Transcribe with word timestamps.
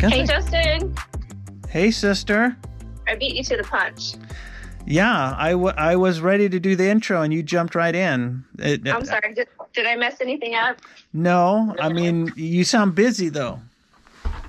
Hey, 0.00 0.24
Justin. 0.24 0.94
Hey, 1.68 1.90
sister. 1.90 2.56
I 3.06 3.16
beat 3.16 3.34
you 3.34 3.44
to 3.44 3.56
the 3.58 3.64
punch. 3.64 4.14
Yeah, 4.86 5.34
I, 5.36 5.50
w- 5.50 5.74
I 5.76 5.96
was 5.96 6.20
ready 6.20 6.48
to 6.48 6.58
do 6.58 6.74
the 6.74 6.88
intro 6.88 7.20
and 7.20 7.34
you 7.34 7.42
jumped 7.42 7.74
right 7.74 7.94
in. 7.94 8.44
It, 8.58 8.88
I'm 8.88 9.04
sorry. 9.04 9.34
Did, 9.34 9.48
did 9.74 9.86
I 9.86 9.96
mess 9.96 10.20
anything 10.20 10.54
up? 10.54 10.80
No, 11.12 11.74
I 11.78 11.90
mean, 11.90 12.32
you 12.34 12.64
sound 12.64 12.94
busy 12.94 13.28
though. 13.28 13.60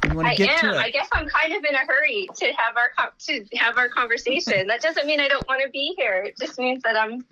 I 0.04 0.36
am. 0.40 0.74
I 0.78 0.90
guess 0.90 1.08
I'm 1.12 1.28
kind 1.28 1.54
of 1.54 1.64
in 1.64 1.76
a 1.76 1.86
hurry 1.88 2.28
to 2.36 2.46
have 2.46 2.76
our 2.78 3.12
to 3.28 3.46
have 3.58 3.78
our 3.78 3.88
conversation. 3.90 4.68
that 4.68 4.82
doesn't 4.82 5.06
mean 5.06 5.20
I 5.20 5.28
don't 5.28 5.48
want 5.48 5.62
to 5.64 5.70
be 5.70 5.94
here. 5.98 6.24
It 6.24 6.38
just 6.38 6.58
means 6.58 6.82
that 6.84 6.96
I'm 6.98 7.26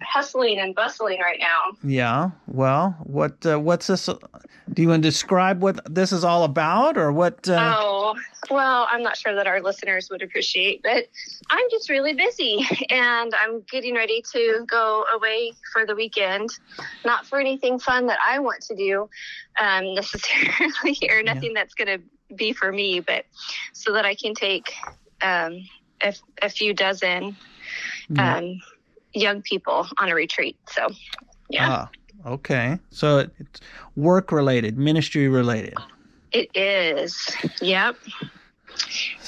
hustling 0.00 0.58
and 0.58 0.74
bustling 0.74 1.20
right 1.20 1.38
now. 1.38 1.76
Yeah. 1.82 2.30
Well, 2.46 2.96
what 3.04 3.44
uh, 3.46 3.58
what's 3.58 3.86
this? 3.86 4.06
Do 4.06 4.82
you 4.82 4.88
want 4.88 5.02
to 5.02 5.08
describe 5.08 5.62
what 5.62 5.80
this 5.92 6.12
is 6.12 6.24
all 6.24 6.44
about, 6.44 6.96
or 6.96 7.12
what? 7.12 7.48
Uh... 7.48 7.74
Oh, 7.74 8.14
well, 8.50 8.86
I'm 8.90 9.02
not 9.02 9.16
sure 9.16 9.34
that 9.34 9.46
our 9.46 9.60
listeners 9.60 10.08
would 10.10 10.22
appreciate, 10.22 10.82
but 10.82 11.08
I'm 11.50 11.66
just 11.70 11.90
really 11.90 12.14
busy, 12.14 12.66
and 12.90 13.34
I'm 13.34 13.62
getting 13.70 13.94
ready 13.94 14.22
to 14.32 14.64
go 14.66 15.04
away 15.14 15.52
for 15.72 15.86
the 15.86 15.94
weekend. 15.94 16.50
Not 17.04 17.26
for 17.26 17.40
anything 17.40 17.78
fun 17.78 18.06
that 18.06 18.18
I 18.24 18.38
want 18.38 18.62
to 18.62 18.76
do 18.76 19.08
um, 19.58 19.94
necessarily, 19.94 20.98
or 21.10 21.22
nothing 21.22 21.52
yeah. 21.54 21.62
that's 21.62 21.74
going 21.74 21.98
to 21.98 22.34
be 22.34 22.52
for 22.52 22.72
me, 22.72 23.00
but 23.00 23.26
so 23.72 23.92
that 23.92 24.04
I 24.04 24.14
can 24.14 24.34
take 24.34 24.72
um, 25.22 25.68
a, 26.00 26.14
a 26.40 26.48
few 26.48 26.72
dozen. 26.72 27.36
Um, 28.18 28.60
young 29.14 29.42
people 29.42 29.86
on 29.98 30.08
a 30.08 30.14
retreat. 30.14 30.56
So, 30.68 30.88
yeah. 31.48 31.68
Ah, 31.70 31.90
okay. 32.26 32.78
So 32.90 33.18
it's 33.18 33.60
work 33.96 34.32
related, 34.32 34.78
ministry 34.78 35.28
related. 35.28 35.74
It 36.32 36.50
is. 36.56 37.36
Yep. 37.60 37.96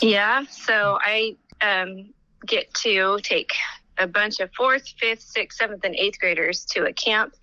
Yeah. 0.01 0.45
So 0.51 0.99
I 1.01 1.37
um, 1.61 2.13
get 2.47 2.73
to 2.75 3.19
take 3.23 3.53
a 3.99 4.07
bunch 4.07 4.41
of 4.41 4.51
fourth, 4.57 4.89
fifth, 4.99 5.23
sixth, 5.23 5.59
seventh, 5.59 5.85
and 5.85 5.95
eighth 5.95 6.19
graders 6.19 6.65
to 6.67 6.87
a 6.87 6.93
camp 6.93 7.35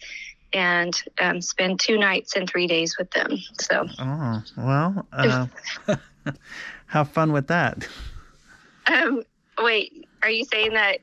and 0.54 1.02
um, 1.20 1.42
spend 1.42 1.80
two 1.80 1.98
nights 1.98 2.36
and 2.36 2.50
three 2.50 2.68
days 2.68 2.98
with 2.98 3.10
them. 3.12 3.38
So. 3.60 3.88
Oh 4.00 4.44
well. 4.58 5.08
Uh, 5.14 5.48
have 6.88 7.10
fun 7.10 7.32
with 7.32 7.48
that. 7.48 7.88
Um. 8.88 9.22
Wait. 9.60 10.08
Are 10.24 10.30
you 10.30 10.44
saying 10.44 10.74
that 10.74 11.02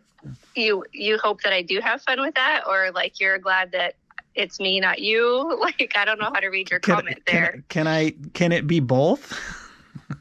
you 0.58 0.84
you 0.92 1.18
hope 1.18 1.42
that 1.42 1.52
I 1.52 1.62
do 1.62 1.80
have 1.80 2.02
fun 2.02 2.20
with 2.20 2.34
that, 2.34 2.64
or 2.66 2.90
like 2.92 3.20
you're 3.20 3.38
glad 3.38 3.72
that 3.72 3.94
it's 4.34 4.60
me, 4.60 4.80
not 4.80 5.00
you? 5.00 5.58
Like 5.60 5.92
I 5.96 6.04
don't 6.04 6.18
know 6.18 6.30
how 6.32 6.40
to 6.40 6.48
read 6.48 6.70
your 6.70 6.80
can, 6.80 6.96
comment 6.96 7.22
there. 7.26 7.52
Can, 7.52 7.64
can 7.68 7.86
I? 7.88 8.14
Can 8.34 8.52
it 8.52 8.66
be 8.66 8.80
both? 8.80 9.38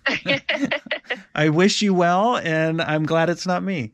I 1.35 1.49
wish 1.49 1.81
you 1.81 1.93
well, 1.93 2.37
and 2.37 2.81
I'm 2.81 3.05
glad 3.05 3.29
it's 3.29 3.47
not 3.47 3.63
me. 3.63 3.93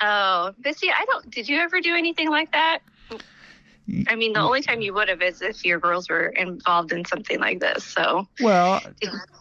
Oh, 0.00 0.52
but 0.58 0.76
see, 0.76 0.90
I 0.90 1.04
don't. 1.06 1.30
Did 1.30 1.48
you 1.48 1.58
ever 1.58 1.80
do 1.80 1.94
anything 1.94 2.30
like 2.30 2.50
that? 2.52 2.80
I 4.06 4.14
mean, 4.14 4.32
the 4.32 4.40
only 4.40 4.62
time 4.62 4.80
you 4.80 4.94
would 4.94 5.08
have 5.08 5.20
is 5.20 5.42
if 5.42 5.64
your 5.64 5.78
girls 5.78 6.08
were 6.08 6.28
involved 6.28 6.92
in 6.92 7.04
something 7.04 7.40
like 7.40 7.60
this. 7.60 7.84
So, 7.84 8.26
well, 8.40 8.80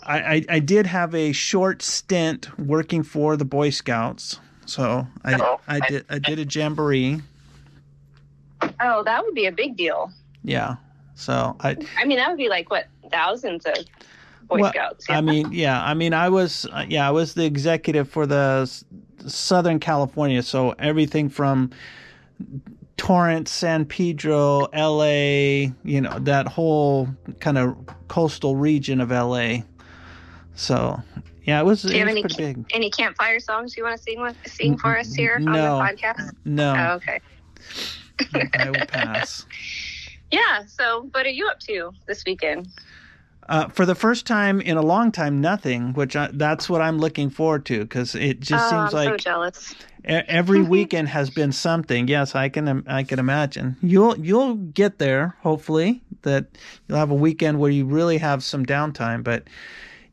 I, 0.04 0.20
I, 0.20 0.46
I 0.50 0.60
did 0.60 0.88
have 0.88 1.14
a 1.14 1.32
short 1.32 1.82
stint 1.82 2.58
working 2.60 3.04
for 3.04 3.38
the 3.38 3.46
Boy 3.46 3.70
Scouts 3.70 4.40
so 4.72 5.06
I, 5.26 5.34
oh, 5.34 5.60
I 5.68 5.80
did 5.82 6.06
I 6.10 6.18
did 6.18 6.40
a 6.40 6.46
jamboree. 6.46 7.20
Oh, 8.80 9.04
that 9.04 9.22
would 9.26 9.36
be 9.36 9.48
a 9.48 9.52
big 9.52 9.76
deal. 9.76 10.12
Yeah. 10.46 10.78
So 11.16 11.58
I. 11.60 11.76
I 12.00 12.06
mean, 12.06 12.18
that 12.18 12.30
would 12.30 12.38
be 12.38 12.48
like 12.48 12.70
what 12.70 12.88
thousands 13.12 13.66
of 13.66 13.76
Boy 14.48 14.60
well, 14.62 14.72
Scouts. 14.72 15.06
Yeah. 15.10 15.18
I 15.18 15.22
mean, 15.22 15.52
yeah. 15.52 15.84
I 15.84 15.94
mean, 15.94 16.14
I 16.14 16.30
was 16.30 16.66
yeah, 16.88 17.06
I 17.06 17.12
was 17.12 17.34
the 17.34 17.44
executive 17.44 18.10
for 18.10 18.26
the 18.26 18.66
Southern 19.28 19.80
California, 19.80 20.42
so 20.42 20.74
everything 20.80 21.28
from 21.28 21.72
Torrance, 22.96 23.52
San 23.52 23.84
Pedro, 23.84 24.68
L.A. 24.72 25.74
You 25.84 26.00
know 26.00 26.18
that 26.20 26.48
whole 26.48 27.10
kind 27.42 27.58
of 27.58 27.76
coastal 28.08 28.56
region 28.56 29.02
of 29.02 29.12
L.A. 29.12 29.66
So 30.56 31.02
yeah, 31.44 31.60
it 31.60 31.64
was. 31.64 31.82
Do 31.82 31.94
you 31.94 32.00
have 32.00 32.08
any, 32.08 32.24
big. 32.38 32.66
any 32.72 32.90
campfire 32.90 33.40
songs 33.40 33.76
you 33.76 33.84
want 33.84 33.98
to 33.98 34.04
sing 34.04 34.22
with, 34.22 34.38
sing 34.46 34.78
for 34.78 34.98
us 34.98 35.14
here 35.14 35.40
no, 35.40 35.52
on 35.52 35.86
the 35.96 36.02
podcast? 36.02 36.32
No. 36.46 36.76
Oh, 36.78 36.94
okay. 36.96 37.20
I 38.60 38.70
will 38.70 38.86
pass. 38.88 39.46
Yeah. 40.34 40.64
So, 40.66 41.10
what 41.12 41.26
are 41.26 41.30
you 41.30 41.46
up 41.50 41.60
to 41.68 41.92
this 42.08 42.24
weekend? 42.26 42.70
Uh, 43.50 43.68
for 43.68 43.86
the 43.86 43.96
first 43.96 44.26
time 44.26 44.62
in 44.62 44.78
a 44.78 44.82
long 44.82 45.12
time, 45.12 45.42
nothing. 45.42 45.92
Which 45.92 46.16
I, 46.16 46.30
that's 46.32 46.70
what 46.70 46.82
I'm 46.82 47.00
looking 47.00 47.30
forward 47.30 47.66
to 47.66 47.80
because 47.80 48.16
it 48.16 48.40
just 48.40 48.64
oh, 48.68 48.70
seems 48.70 48.94
I'm 48.94 49.06
like 49.06 49.10
so 49.10 49.18
jealous. 49.18 49.76
every 50.06 50.62
weekend 50.78 51.10
has 51.10 51.30
been 51.30 51.52
something. 51.52 52.08
Yes, 52.08 52.34
I 52.34 52.48
can. 52.48 52.86
I 52.88 53.04
can 53.04 53.20
imagine. 53.20 53.76
You'll 53.82 54.18
you'll 54.18 54.56
get 54.56 55.00
there. 55.00 55.36
Hopefully, 55.42 56.02
that 56.22 56.46
you'll 56.88 56.98
have 56.98 57.12
a 57.12 57.16
weekend 57.16 57.60
where 57.60 57.72
you 57.72 57.84
really 57.84 58.20
have 58.20 58.42
some 58.42 58.66
downtime. 58.66 59.22
But 59.22 59.44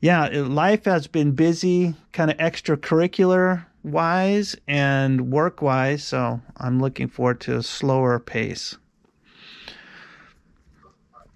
yeah, 0.00 0.28
life 0.28 0.84
has 0.84 1.06
been 1.06 1.32
busy, 1.32 1.94
kind 2.12 2.30
of 2.30 2.36
extracurricular 2.38 3.64
wise 3.82 4.56
and 4.66 5.30
work 5.30 5.62
wise. 5.62 6.04
So 6.04 6.40
I'm 6.58 6.80
looking 6.80 7.08
forward 7.08 7.40
to 7.42 7.56
a 7.56 7.62
slower 7.62 8.18
pace. 8.18 8.76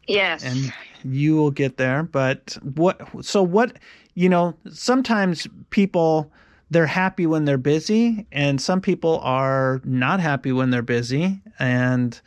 Yes. 0.06 0.45
And 0.45 0.73
you 1.05 1.37
will 1.37 1.50
get 1.50 1.77
there. 1.77 2.03
But 2.03 2.56
what, 2.77 3.00
so 3.25 3.43
what, 3.43 3.78
you 4.15 4.28
know, 4.28 4.55
sometimes 4.71 5.47
people, 5.71 6.31
they're 6.71 6.87
happy 6.87 7.27
when 7.27 7.44
they're 7.44 7.59
busy, 7.59 8.27
and 8.33 8.61
some 8.61 8.81
people 8.81 9.21
are 9.21 9.81
not 9.84 10.21
happy 10.21 10.53
when 10.53 10.71
they're 10.71 10.83
busy. 10.83 11.41
And 11.59 12.21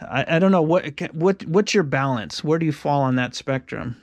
I, 0.00 0.36
I 0.36 0.38
don't 0.38 0.52
know 0.52 0.62
what, 0.62 1.00
what, 1.12 1.44
what's 1.46 1.74
your 1.74 1.82
balance? 1.82 2.42
Where 2.42 2.58
do 2.58 2.66
you 2.66 2.72
fall 2.72 3.02
on 3.02 3.16
that 3.16 3.34
spectrum? 3.34 3.96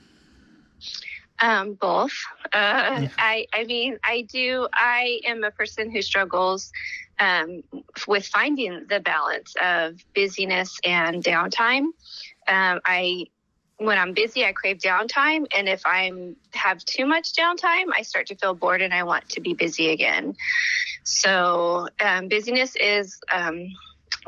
Um, 1.42 1.74
both. 1.74 2.14
Uh, 2.54 3.08
I, 3.18 3.48
I 3.52 3.64
mean, 3.64 3.98
I 4.04 4.28
do. 4.32 4.68
I 4.74 5.22
am 5.26 5.44
a 5.44 5.50
person 5.50 5.90
who 5.90 6.04
struggles 6.04 6.72
um, 7.20 7.64
with 8.08 8.28
finding 8.28 8.86
the 8.88 9.00
balance 9.00 9.56
of 9.62 9.96
busyness 10.14 10.80
and 10.84 11.24
downtime. 11.24 11.86
Um, 12.48 12.80
I, 12.86 13.26
when 13.78 13.98
I'm 13.98 14.14
busy, 14.14 14.46
I 14.46 14.52
crave 14.52 14.78
downtime, 14.78 15.48
and 15.56 15.68
if 15.68 15.82
I'm 15.86 16.36
have 16.54 16.86
too 16.86 17.08
much 17.08 17.34
downtime, 17.34 17.88
I 17.96 18.04
start 18.04 18.28
to 18.28 18.36
feel 18.36 18.54
bored 18.54 18.82
and 18.82 18.94
I 18.94 19.04
want 19.04 19.30
to 19.30 19.42
be 19.42 19.56
busy 19.56 19.90
again. 19.90 20.36
So, 21.04 21.88
um, 22.00 22.28
busyness 22.28 22.76
is 22.76 23.20
um, 23.32 23.68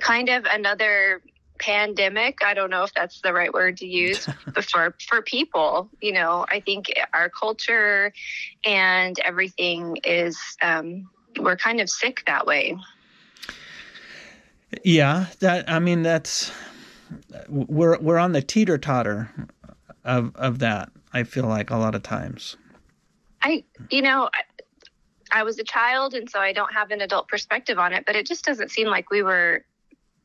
kind 0.01 0.29
of 0.29 0.45
another 0.45 1.21
pandemic 1.63 2.39
i 2.45 2.53
don't 2.53 2.69
know 2.69 2.83
if 2.83 2.93
that's 2.93 3.21
the 3.21 3.31
right 3.31 3.53
word 3.53 3.77
to 3.77 3.87
use 3.87 4.27
for 4.61 4.93
for 5.07 5.21
people 5.21 5.89
you 6.01 6.11
know 6.11 6.45
i 6.49 6.59
think 6.59 6.87
our 7.13 7.29
culture 7.29 8.11
and 8.65 9.17
everything 9.23 9.97
is 10.03 10.37
um, 10.61 11.09
we're 11.39 11.55
kind 11.55 11.81
of 11.81 11.89
sick 11.89 12.21
that 12.27 12.45
way. 12.45 12.77
Yeah 14.83 15.27
that 15.39 15.69
i 15.69 15.79
mean 15.79 16.03
that's 16.03 16.51
we're 17.47 17.97
we're 17.99 18.17
on 18.17 18.33
the 18.33 18.41
teeter 18.41 18.77
totter 18.77 19.31
of 20.03 20.35
of 20.35 20.59
that 20.59 20.91
i 21.13 21.23
feel 21.23 21.45
like 21.45 21.69
a 21.69 21.77
lot 21.77 21.95
of 21.95 22.03
times. 22.03 22.57
I 23.41 23.63
you 23.89 24.01
know 24.01 24.29
I, 24.33 25.39
I 25.39 25.43
was 25.43 25.59
a 25.59 25.63
child 25.63 26.13
and 26.13 26.29
so 26.29 26.39
i 26.39 26.51
don't 26.51 26.73
have 26.73 26.91
an 26.91 26.99
adult 26.99 27.29
perspective 27.29 27.79
on 27.79 27.93
it 27.93 28.03
but 28.05 28.15
it 28.17 28.25
just 28.25 28.43
doesn't 28.43 28.71
seem 28.71 28.87
like 28.87 29.09
we 29.11 29.23
were 29.23 29.63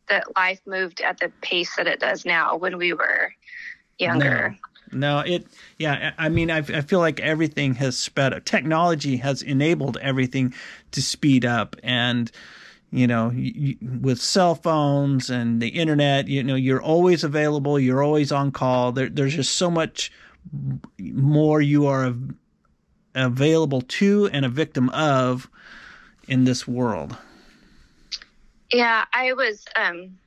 that 0.08 0.36
life 0.36 0.60
moved 0.66 1.00
at 1.00 1.19
the 1.19 1.30
pace 1.43 1.76
that 1.76 1.87
it 1.87 2.00
does 2.00 2.25
now 2.25 2.56
when 2.56 2.76
we 2.78 2.93
were 2.93 3.32
younger. 3.99 4.56
No, 4.90 5.19
no 5.19 5.20
it, 5.20 5.46
yeah, 5.78 6.12
I 6.19 6.28
mean, 6.28 6.50
I, 6.50 6.58
I 6.58 6.81
feel 6.81 7.00
like 7.00 7.20
everything 7.20 7.75
has 7.75 7.96
sped 7.96 8.32
up. 8.32 8.44
Technology 8.44 9.16
has 9.19 9.43
enabled 9.43 9.96
everything 10.00 10.55
to 10.93 11.02
speed 11.02 11.44
up. 11.44 11.76
And, 11.82 12.31
you 12.90 13.06
know, 13.06 13.31
you, 13.31 13.76
with 14.00 14.20
cell 14.20 14.55
phones 14.55 15.31
and 15.31 15.60
the 15.60 15.69
internet, 15.69 16.28
you 16.28 16.43
know, 16.43 16.54
you're 16.54 16.82
always 16.82 17.25
available, 17.25 17.78
you're 17.78 18.02
always 18.02 18.32
on 18.32 18.50
call. 18.50 18.93
There, 18.93 19.08
there's 19.08 19.34
just 19.34 19.54
so 19.54 19.70
much 19.70 20.11
more 20.99 21.61
you 21.61 21.87
are 21.87 22.14
available 23.14 23.82
to 23.82 24.31
and 24.32 24.44
a 24.44 24.49
victim 24.49 24.88
of 24.90 25.50
in 26.26 26.44
this 26.44 26.66
world. 26.66 27.16
Yeah, 28.73 29.05
I 29.12 29.32
was. 29.32 29.65
Um, 29.76 30.19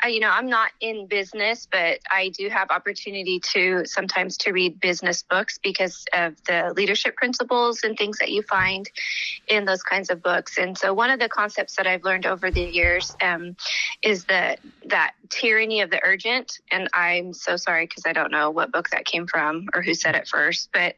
I, 0.00 0.08
you 0.08 0.20
know, 0.20 0.30
I'm 0.30 0.48
not 0.48 0.70
in 0.80 1.06
business, 1.06 1.66
but 1.70 1.98
I 2.08 2.28
do 2.28 2.48
have 2.48 2.70
opportunity 2.70 3.40
to 3.52 3.84
sometimes 3.84 4.36
to 4.38 4.52
read 4.52 4.78
business 4.78 5.24
books 5.28 5.58
because 5.60 6.04
of 6.12 6.36
the 6.46 6.72
leadership 6.76 7.16
principles 7.16 7.82
and 7.82 7.96
things 7.96 8.18
that 8.18 8.30
you 8.30 8.42
find 8.42 8.88
in 9.48 9.64
those 9.64 9.82
kinds 9.82 10.10
of 10.10 10.22
books. 10.22 10.56
And 10.56 10.78
so, 10.78 10.94
one 10.94 11.10
of 11.10 11.18
the 11.18 11.28
concepts 11.28 11.76
that 11.76 11.86
I've 11.86 12.04
learned 12.04 12.26
over 12.26 12.50
the 12.50 12.62
years 12.62 13.16
um, 13.20 13.56
is 14.02 14.24
that 14.26 14.60
that 14.86 15.14
tyranny 15.30 15.80
of 15.80 15.90
the 15.90 16.00
urgent. 16.04 16.58
And 16.70 16.88
I'm 16.92 17.32
so 17.32 17.56
sorry 17.56 17.86
because 17.86 18.04
I 18.06 18.12
don't 18.12 18.30
know 18.30 18.50
what 18.50 18.70
book 18.70 18.90
that 18.90 19.04
came 19.04 19.26
from 19.26 19.66
or 19.74 19.82
who 19.82 19.94
said 19.94 20.14
it 20.14 20.28
first, 20.28 20.68
but 20.72 20.94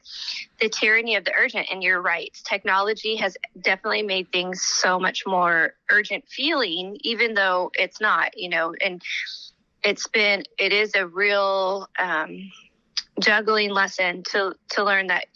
the 0.61 0.69
tyranny 0.69 1.17
of 1.17 1.25
the 1.25 1.33
urgent. 1.35 1.69
And 1.73 1.83
you're 1.83 2.03
right, 2.03 2.37
technology 2.45 3.17
has 3.17 3.37
definitely 3.59 4.03
made 4.03 4.31
things 4.31 4.61
so 4.63 5.01
much 5.01 5.23
more 5.27 5.75
urgent 5.91 6.25
feeling, 6.29 6.97
even 7.01 7.35
though 7.35 7.71
it's 7.75 8.01
not. 8.01 8.37
You 8.37 8.49
know, 8.49 8.75
and 8.85 9.03
it's 9.85 10.07
been 10.09 10.45
it 10.59 10.73
is 10.73 10.95
a 10.95 11.07
real 11.07 11.89
um, 11.99 12.51
juggling 13.21 13.71
lesson 13.71 14.23
to 14.25 14.55
to 14.71 14.85
learn 14.85 15.09
that 15.09 15.27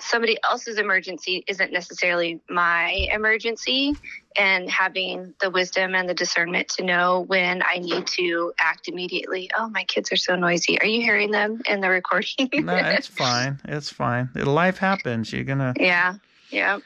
somebody 0.00 0.36
else's 0.44 0.78
emergency 0.78 1.44
isn't 1.48 1.72
necessarily 1.72 2.40
my 2.48 3.08
emergency 3.12 3.94
and 4.38 4.70
having 4.70 5.34
the 5.40 5.50
wisdom 5.50 5.94
and 5.94 6.08
the 6.08 6.14
discernment 6.14 6.68
to 6.68 6.84
know 6.84 7.20
when 7.22 7.62
I 7.62 7.78
need 7.78 8.06
to 8.08 8.52
act 8.58 8.88
immediately. 8.88 9.50
Oh, 9.56 9.68
my 9.68 9.84
kids 9.84 10.12
are 10.12 10.16
so 10.16 10.36
noisy. 10.36 10.78
Are 10.80 10.86
you 10.86 11.00
hearing 11.00 11.30
them 11.30 11.62
in 11.66 11.80
the 11.80 11.88
recording? 11.88 12.50
no, 12.52 12.76
it's 12.76 13.06
fine. 13.06 13.60
It's 13.64 13.90
fine. 13.90 14.28
Life 14.34 14.78
happens. 14.78 15.32
You're 15.32 15.44
going 15.44 15.58
to. 15.58 15.74
Yeah. 15.78 16.16
Yeah. 16.50 16.78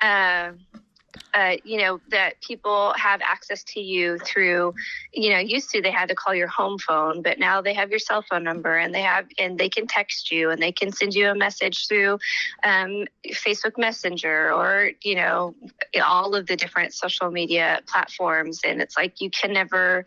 Uh, 0.00 0.52
uh, 1.34 1.56
you 1.64 1.78
know 1.78 2.00
that 2.08 2.40
people 2.40 2.92
have 2.96 3.20
access 3.22 3.62
to 3.64 3.80
you 3.80 4.18
through 4.18 4.74
you 5.12 5.30
know 5.30 5.38
used 5.38 5.70
to 5.70 5.80
they 5.80 5.90
had 5.90 6.08
to 6.08 6.14
call 6.14 6.34
your 6.34 6.48
home 6.48 6.78
phone 6.78 7.22
but 7.22 7.38
now 7.38 7.60
they 7.60 7.74
have 7.74 7.90
your 7.90 7.98
cell 7.98 8.24
phone 8.28 8.44
number 8.44 8.76
and 8.76 8.94
they 8.94 9.02
have 9.02 9.26
and 9.38 9.58
they 9.58 9.68
can 9.68 9.86
text 9.86 10.30
you 10.30 10.50
and 10.50 10.62
they 10.62 10.72
can 10.72 10.92
send 10.92 11.14
you 11.14 11.28
a 11.28 11.34
message 11.34 11.86
through 11.88 12.18
um, 12.64 13.06
facebook 13.30 13.78
messenger 13.78 14.52
or 14.52 14.90
you 15.02 15.14
know 15.14 15.54
all 16.00 16.34
of 16.34 16.46
the 16.46 16.56
different 16.56 16.94
social 16.94 17.30
media 17.30 17.80
platforms. 17.86 18.60
And 18.64 18.80
it's 18.80 18.96
like 18.96 19.20
you 19.20 19.30
can 19.30 19.52
never 19.52 20.04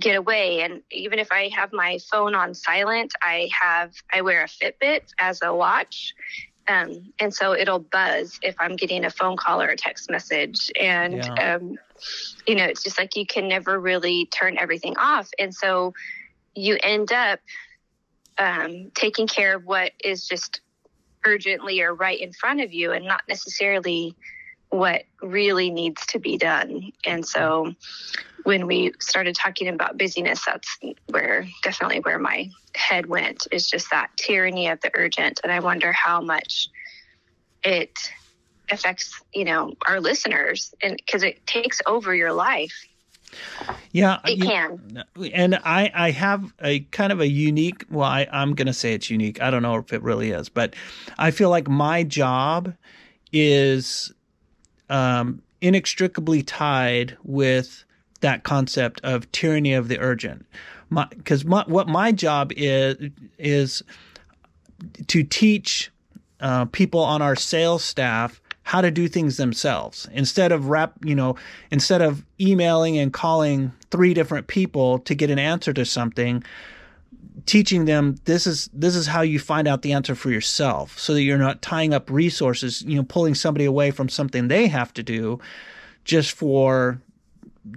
get 0.00 0.16
away. 0.16 0.62
And 0.62 0.82
even 0.90 1.18
if 1.18 1.30
i 1.30 1.50
have 1.54 1.72
my 1.72 1.98
phone 2.10 2.34
on 2.34 2.54
silent 2.54 3.12
i 3.22 3.48
have 3.60 3.92
i 4.12 4.22
wear 4.22 4.42
a 4.42 4.46
fitbit 4.46 5.02
as 5.18 5.40
a 5.42 5.54
watch 5.54 6.14
um, 6.68 7.12
and 7.18 7.34
so 7.34 7.54
it'll 7.54 7.80
buzz 7.80 8.38
if 8.42 8.54
I'm 8.58 8.76
getting 8.76 9.04
a 9.04 9.10
phone 9.10 9.36
call 9.36 9.60
or 9.60 9.68
a 9.68 9.76
text 9.76 10.10
message. 10.10 10.70
And, 10.80 11.16
yeah. 11.16 11.54
um, 11.56 11.76
you 12.46 12.54
know, 12.54 12.64
it's 12.64 12.82
just 12.82 12.98
like 12.98 13.16
you 13.16 13.26
can 13.26 13.48
never 13.48 13.78
really 13.80 14.26
turn 14.26 14.56
everything 14.58 14.96
off. 14.96 15.28
And 15.38 15.54
so 15.54 15.92
you 16.54 16.78
end 16.82 17.12
up 17.12 17.40
um, 18.38 18.90
taking 18.94 19.26
care 19.26 19.56
of 19.56 19.64
what 19.64 19.92
is 20.04 20.26
just 20.26 20.60
urgently 21.24 21.80
or 21.80 21.94
right 21.94 22.20
in 22.20 22.32
front 22.32 22.60
of 22.60 22.72
you 22.72 22.92
and 22.92 23.04
not 23.04 23.22
necessarily 23.28 24.14
what 24.72 25.02
really 25.20 25.70
needs 25.70 26.04
to 26.06 26.18
be 26.18 26.38
done. 26.38 26.92
And 27.04 27.26
so 27.26 27.74
when 28.44 28.66
we 28.66 28.94
started 29.00 29.36
talking 29.36 29.68
about 29.68 29.98
busyness, 29.98 30.42
that's 30.46 30.78
where 31.10 31.46
definitely 31.62 32.00
where 32.00 32.18
my 32.18 32.48
head 32.74 33.04
went 33.04 33.46
is 33.52 33.68
just 33.68 33.90
that 33.90 34.08
tyranny 34.16 34.68
of 34.68 34.80
the 34.80 34.90
urgent. 34.94 35.40
And 35.44 35.52
I 35.52 35.60
wonder 35.60 35.92
how 35.92 36.22
much 36.22 36.68
it 37.62 37.98
affects, 38.70 39.20
you 39.34 39.44
know, 39.44 39.74
our 39.86 40.00
listeners 40.00 40.74
and 40.82 40.96
because 40.96 41.22
it 41.22 41.46
takes 41.46 41.82
over 41.86 42.14
your 42.14 42.32
life. 42.32 42.86
Yeah, 43.90 44.20
it 44.24 44.38
you, 44.38 44.44
can. 44.46 45.04
And 45.34 45.56
I, 45.56 45.90
I 45.94 46.10
have 46.12 46.50
a 46.62 46.80
kind 46.80 47.12
of 47.12 47.20
a 47.20 47.28
unique. 47.28 47.84
Well, 47.90 48.08
I, 48.08 48.26
I'm 48.32 48.54
going 48.54 48.68
to 48.68 48.72
say 48.72 48.94
it's 48.94 49.10
unique. 49.10 49.42
I 49.42 49.50
don't 49.50 49.62
know 49.62 49.76
if 49.76 49.92
it 49.92 50.02
really 50.02 50.30
is, 50.30 50.48
but 50.48 50.74
I 51.18 51.30
feel 51.30 51.50
like 51.50 51.68
my 51.68 52.04
job 52.04 52.74
is 53.32 54.12
um, 54.92 55.42
inextricably 55.60 56.42
tied 56.42 57.16
with 57.24 57.84
that 58.20 58.44
concept 58.44 59.00
of 59.02 59.30
tyranny 59.32 59.72
of 59.72 59.88
the 59.88 59.98
urgent. 59.98 60.46
Because 60.90 61.44
what 61.44 61.88
my 61.88 62.12
job 62.12 62.52
is 62.54 63.10
is 63.38 63.82
to 65.06 65.22
teach 65.24 65.90
uh, 66.40 66.66
people 66.66 67.00
on 67.00 67.22
our 67.22 67.34
sales 67.34 67.82
staff 67.82 68.40
how 68.64 68.80
to 68.80 68.90
do 68.90 69.08
things 69.08 69.38
themselves 69.38 70.08
instead 70.12 70.52
of 70.52 70.66
rap 70.66 70.92
you 71.04 71.14
know 71.14 71.36
instead 71.70 72.00
of 72.02 72.24
emailing 72.40 72.98
and 72.98 73.12
calling 73.12 73.72
three 73.90 74.12
different 74.12 74.46
people 74.46 74.98
to 75.00 75.14
get 75.14 75.30
an 75.30 75.38
answer 75.38 75.72
to 75.72 75.84
something 75.84 76.44
teaching 77.46 77.84
them 77.86 78.16
this 78.24 78.46
is 78.46 78.68
this 78.72 78.94
is 78.94 79.06
how 79.06 79.20
you 79.22 79.38
find 79.38 79.66
out 79.66 79.82
the 79.82 79.92
answer 79.92 80.14
for 80.14 80.30
yourself 80.30 80.98
so 80.98 81.14
that 81.14 81.22
you're 81.22 81.38
not 81.38 81.62
tying 81.62 81.92
up 81.94 82.10
resources 82.10 82.82
you 82.82 82.96
know 82.96 83.02
pulling 83.02 83.34
somebody 83.34 83.64
away 83.64 83.90
from 83.90 84.08
something 84.08 84.48
they 84.48 84.66
have 84.66 84.92
to 84.92 85.02
do 85.02 85.40
just 86.04 86.32
for 86.32 87.00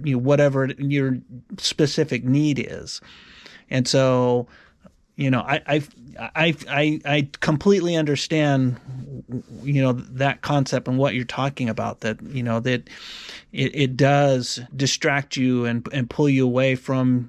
you 0.02 0.12
know, 0.12 0.18
whatever 0.18 0.66
your 0.78 1.18
specific 1.58 2.24
need 2.24 2.58
is. 2.58 3.00
And 3.70 3.86
so, 3.86 4.46
you 5.16 5.30
know, 5.30 5.40
I, 5.40 5.62
I, 5.66 5.82
I, 6.18 6.54
I, 6.68 7.00
I 7.04 7.28
completely 7.40 7.96
understand, 7.96 8.78
you 9.62 9.82
know, 9.82 9.92
that 9.92 10.42
concept 10.42 10.88
and 10.88 10.98
what 10.98 11.14
you're 11.14 11.24
talking 11.24 11.68
about. 11.68 12.00
That 12.00 12.22
you 12.22 12.42
know 12.42 12.60
that 12.60 12.88
it, 13.52 13.74
it 13.74 13.96
does 13.96 14.60
distract 14.74 15.36
you 15.36 15.64
and 15.64 15.86
and 15.92 16.08
pull 16.08 16.28
you 16.28 16.44
away 16.44 16.74
from 16.74 17.28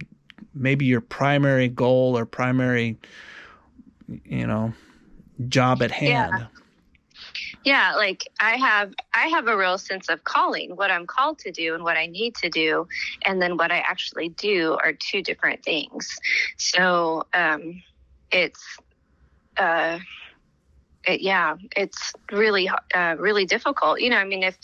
maybe 0.60 0.86
your 0.86 1.02
primary 1.02 1.68
goal 1.68 2.18
or 2.18 2.26
primary, 2.26 2.98
you 4.26 4.48
know, 4.48 4.74
job 5.48 5.82
at 5.82 5.92
hand. 5.92 6.34
Yeah 6.40 6.48
yeah 7.64 7.96
like 7.96 8.24
i 8.40 8.56
have 8.56 8.94
i 9.14 9.28
have 9.28 9.48
a 9.48 9.58
real 9.58 9.78
sense 9.78 10.10
of 10.10 10.24
calling 10.24 10.76
what 10.76 10.92
i'm 10.92 11.06
called 11.06 11.38
to 11.40 11.52
do 11.52 11.74
and 11.74 11.84
what 11.84 11.98
i 11.98 12.06
need 12.06 12.36
to 12.36 12.50
do 12.50 12.88
and 13.26 13.42
then 13.42 13.58
what 13.58 13.72
i 13.72 13.80
actually 13.80 14.30
do 14.30 14.78
are 14.84 14.94
two 14.94 15.22
different 15.22 15.64
things. 15.64 16.18
So 16.58 17.26
um 17.34 17.82
it's 18.32 18.64
uh 19.58 20.00
it, 21.06 21.22
yeah 21.22 21.56
it's 21.76 22.14
really 22.32 22.70
uh 22.96 23.16
really 23.18 23.46
difficult. 23.46 24.00
You 24.02 24.12
know 24.12 24.18
i 24.18 24.26
mean 24.26 24.44
if 24.44 24.58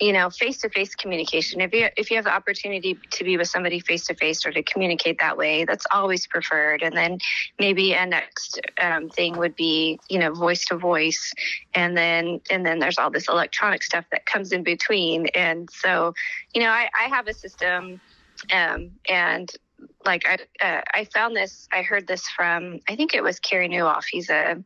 you 0.00 0.12
know 0.12 0.30
face 0.30 0.58
to 0.58 0.68
face 0.68 0.94
communication. 0.94 1.60
If 1.60 1.72
you 1.72 1.88
if 1.96 2.10
you 2.10 2.16
have 2.16 2.24
the 2.24 2.34
opportunity 2.34 2.98
to 3.10 3.24
be 3.24 3.36
with 3.36 3.48
somebody 3.48 3.80
face 3.80 4.06
to 4.06 4.14
face 4.14 4.44
or 4.44 4.52
to 4.52 4.62
communicate 4.62 5.18
that 5.20 5.36
way 5.36 5.64
that's 5.64 5.86
always 5.92 6.26
preferred. 6.26 6.82
And 6.82 6.96
then 6.96 7.18
maybe 7.58 7.92
a 7.92 8.06
next 8.06 8.60
um, 8.80 9.08
thing 9.10 9.36
would 9.38 9.56
be 9.56 9.98
you 10.08 10.18
know 10.18 10.32
voice 10.32 10.64
to 10.66 10.76
voice. 10.76 11.32
And 11.74 11.96
then 11.96 12.40
and 12.50 12.64
then 12.64 12.78
there's 12.78 12.98
all 12.98 13.10
this 13.10 13.28
electronic 13.28 13.82
stuff 13.82 14.04
that 14.10 14.26
comes 14.26 14.52
in 14.52 14.62
between. 14.62 15.26
And 15.28 15.68
so 15.70 16.14
you 16.54 16.62
know 16.62 16.70
i, 16.70 16.88
I 16.98 17.08
have 17.08 17.26
a 17.28 17.34
system 17.34 18.00
um, 18.52 18.90
and 19.08 19.50
like 20.06 20.22
I, 20.26 20.38
uh, 20.64 20.82
I 20.94 21.04
found 21.04 21.36
this 21.36 21.68
i 21.72 21.82
heard 21.82 22.06
this 22.06 22.26
from 22.28 22.80
i 22.88 22.96
think 22.96 23.14
it 23.14 23.22
was 23.22 23.38
Carey 23.40 23.68
Nieuwhof 23.68 24.04
he's 24.10 24.30
a, 24.30 24.62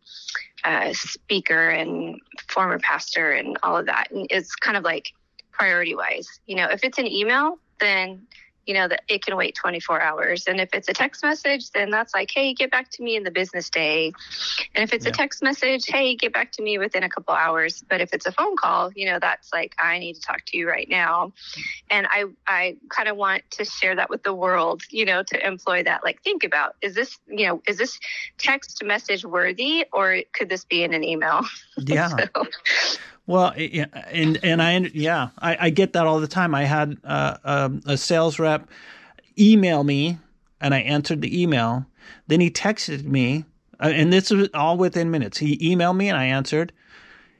a 0.64 0.94
speaker 0.94 1.70
and 1.70 2.20
former 2.48 2.78
pastor 2.78 3.32
and 3.32 3.56
all 3.62 3.76
of 3.76 3.86
that. 3.86 4.10
And 4.10 4.26
it's 4.30 4.54
kind 4.54 4.76
of 4.76 4.84
like 4.84 5.12
priority 5.58 5.94
wise. 5.94 6.40
You 6.46 6.56
know, 6.56 6.66
if 6.66 6.84
it's 6.84 6.98
an 6.98 7.06
email, 7.06 7.58
then 7.80 8.26
you 8.68 8.74
know 8.74 8.86
that 8.86 9.00
it 9.08 9.24
can 9.24 9.34
wait 9.34 9.54
24 9.54 10.00
hours. 10.00 10.46
And 10.46 10.60
if 10.60 10.68
it's 10.74 10.88
a 10.88 10.92
text 10.92 11.24
message 11.24 11.70
then 11.70 11.90
that's 11.90 12.12
like 12.12 12.30
hey 12.30 12.52
get 12.52 12.70
back 12.70 12.90
to 12.90 13.02
me 13.02 13.16
in 13.16 13.24
the 13.24 13.30
business 13.30 13.70
day. 13.70 14.12
And 14.74 14.84
if 14.84 14.92
it's 14.92 15.06
yeah. 15.06 15.10
a 15.10 15.14
text 15.14 15.42
message 15.42 15.86
hey 15.86 16.14
get 16.14 16.34
back 16.34 16.52
to 16.52 16.62
me 16.62 16.76
within 16.76 17.02
a 17.02 17.08
couple 17.08 17.34
hours. 17.34 17.82
But 17.88 18.02
if 18.02 18.12
it's 18.12 18.26
a 18.26 18.32
phone 18.32 18.56
call 18.56 18.92
you 18.94 19.06
know 19.06 19.18
that's 19.18 19.52
like 19.54 19.74
i 19.82 19.98
need 19.98 20.14
to 20.14 20.20
talk 20.20 20.44
to 20.48 20.58
you 20.58 20.68
right 20.68 20.88
now. 20.88 21.32
And 21.90 22.06
i 22.10 22.24
i 22.46 22.76
kind 22.90 23.08
of 23.08 23.16
want 23.16 23.42
to 23.52 23.64
share 23.64 23.96
that 23.96 24.10
with 24.10 24.22
the 24.22 24.34
world 24.34 24.82
you 24.90 25.06
know 25.06 25.22
to 25.22 25.46
employ 25.46 25.82
that. 25.84 26.04
Like 26.04 26.22
think 26.22 26.44
about 26.44 26.76
is 26.82 26.94
this 26.94 27.18
you 27.26 27.46
know 27.46 27.62
is 27.66 27.78
this 27.78 27.98
text 28.36 28.84
message 28.84 29.24
worthy 29.24 29.86
or 29.94 30.18
could 30.34 30.50
this 30.50 30.66
be 30.66 30.84
in 30.84 30.92
an 30.92 31.02
email? 31.02 31.40
Yeah. 31.80 32.08
So, 32.08 32.44
well, 33.28 33.52
and 33.54 34.40
and 34.42 34.62
I 34.62 34.78
yeah 34.94 35.28
I, 35.38 35.66
I 35.66 35.70
get 35.70 35.92
that 35.92 36.06
all 36.06 36.18
the 36.18 36.26
time. 36.26 36.54
I 36.54 36.64
had 36.64 36.96
uh, 37.04 37.36
um, 37.44 37.82
a 37.84 37.98
sales 37.98 38.38
rep 38.38 38.66
email 39.38 39.84
me, 39.84 40.18
and 40.62 40.74
I 40.74 40.80
answered 40.80 41.20
the 41.20 41.40
email. 41.42 41.84
Then 42.26 42.40
he 42.40 42.50
texted 42.50 43.04
me, 43.04 43.44
uh, 43.78 43.88
and 43.88 44.10
this 44.10 44.30
was 44.30 44.48
all 44.54 44.78
within 44.78 45.10
minutes. 45.10 45.36
He 45.36 45.58
emailed 45.58 45.96
me, 45.98 46.08
and 46.08 46.16
I 46.16 46.24
answered. 46.24 46.72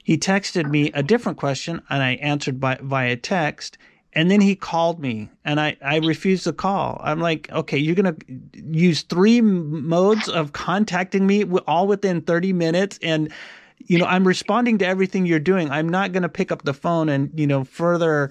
He 0.05 0.19
texted 0.19 0.69
me 0.69 0.93
a 0.93 1.03
different 1.03 1.39
question, 1.39 1.81
and 1.89 2.03
I 2.03 2.13
answered 2.17 2.61
by 2.61 2.79
via 2.83 3.17
text. 3.17 3.79
And 4.13 4.31
then 4.31 4.43
he 4.43 4.57
called 4.57 5.01
me, 5.01 5.31
and 5.43 5.59
I 5.59 5.79
I 5.83 6.01
refused 6.01 6.45
the 6.45 6.53
call. 6.53 7.01
I'm 7.03 7.21
like, 7.21 7.51
okay, 7.51 7.79
you're 7.79 7.95
gonna 7.95 8.17
use 8.53 9.03
three 9.03 9.41
modes 9.41 10.29
of 10.29 10.53
contacting 10.53 11.27
me 11.27 11.45
all 11.67 11.87
within 11.87 12.21
30 12.21 12.53
minutes, 12.53 12.99
and 13.03 13.33
you 13.89 13.99
know, 13.99 14.05
I'm 14.05 14.27
responding 14.27 14.79
to 14.79 14.87
everything 14.87 15.27
you're 15.27 15.41
doing. 15.41 15.71
I'm 15.71 15.89
not 15.89 16.13
going 16.13 16.23
to 16.23 16.29
pick 16.29 16.53
up 16.53 16.63
the 16.63 16.75
phone 16.75 17.09
and, 17.09 17.31
you 17.35 17.47
know, 17.47 17.65
further, 17.65 18.31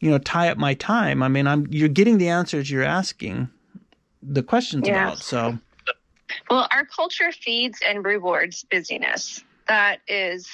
you 0.00 0.10
know, 0.10 0.18
tie 0.18 0.48
up 0.48 0.58
my 0.58 0.74
time. 0.74 1.22
I 1.22 1.28
mean, 1.28 1.46
I'm 1.46 1.66
you're 1.70 1.88
getting 1.88 2.18
the 2.18 2.28
answers 2.28 2.70
you're 2.70 2.82
asking 2.82 3.48
the 4.22 4.42
questions 4.42 4.88
yeah. 4.88 5.08
about. 5.08 5.18
So, 5.18 5.58
well, 6.50 6.66
our 6.72 6.86
culture 6.86 7.30
feeds 7.32 7.78
and 7.86 8.04
rewards 8.04 8.64
busyness. 8.70 9.44
That 9.68 10.00
is 10.08 10.48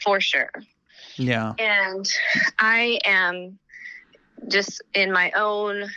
for 0.00 0.20
sure. 0.20 0.50
Yeah. 1.16 1.54
And 1.58 2.08
I 2.58 3.00
am 3.04 3.58
just 4.46 4.82
in 4.94 5.10
my 5.10 5.32
own 5.32 5.88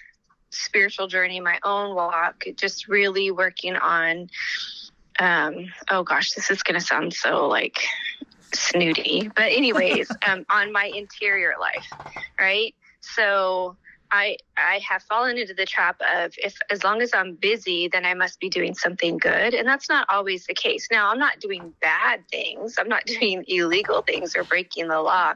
spiritual 0.49 1.07
journey, 1.07 1.39
my 1.39 1.59
own 1.63 1.95
walk, 1.95 2.45
just 2.55 2.87
really 2.87 3.29
working 3.29 3.75
on 3.75 4.29
um 5.21 5.71
oh 5.89 6.03
gosh, 6.03 6.31
this 6.33 6.49
is 6.49 6.63
going 6.63 6.79
to 6.79 6.85
sound 6.85 7.13
so 7.13 7.47
like 7.47 7.77
snooty. 8.53 9.29
But 9.35 9.51
anyways, 9.51 10.09
um 10.27 10.45
on 10.49 10.71
my 10.71 10.85
interior 10.85 11.53
life, 11.59 11.87
right? 12.39 12.73
So 13.01 13.77
I 14.11 14.37
I 14.57 14.79
have 14.87 15.03
fallen 15.03 15.37
into 15.37 15.53
the 15.53 15.65
trap 15.65 15.99
of 16.15 16.33
if 16.37 16.57
as 16.69 16.83
long 16.83 17.01
as 17.01 17.11
I'm 17.13 17.35
busy, 17.35 17.87
then 17.87 18.05
I 18.05 18.13
must 18.13 18.39
be 18.39 18.49
doing 18.49 18.75
something 18.75 19.17
good, 19.17 19.53
and 19.53 19.67
that's 19.67 19.89
not 19.89 20.05
always 20.09 20.45
the 20.45 20.53
case. 20.53 20.87
Now 20.91 21.09
I'm 21.09 21.19
not 21.19 21.39
doing 21.39 21.73
bad 21.81 22.21
things, 22.29 22.75
I'm 22.77 22.89
not 22.89 23.05
doing 23.19 23.45
illegal 23.47 24.01
things 24.01 24.35
or 24.35 24.43
breaking 24.43 24.89
the 24.89 25.01
law, 25.01 25.33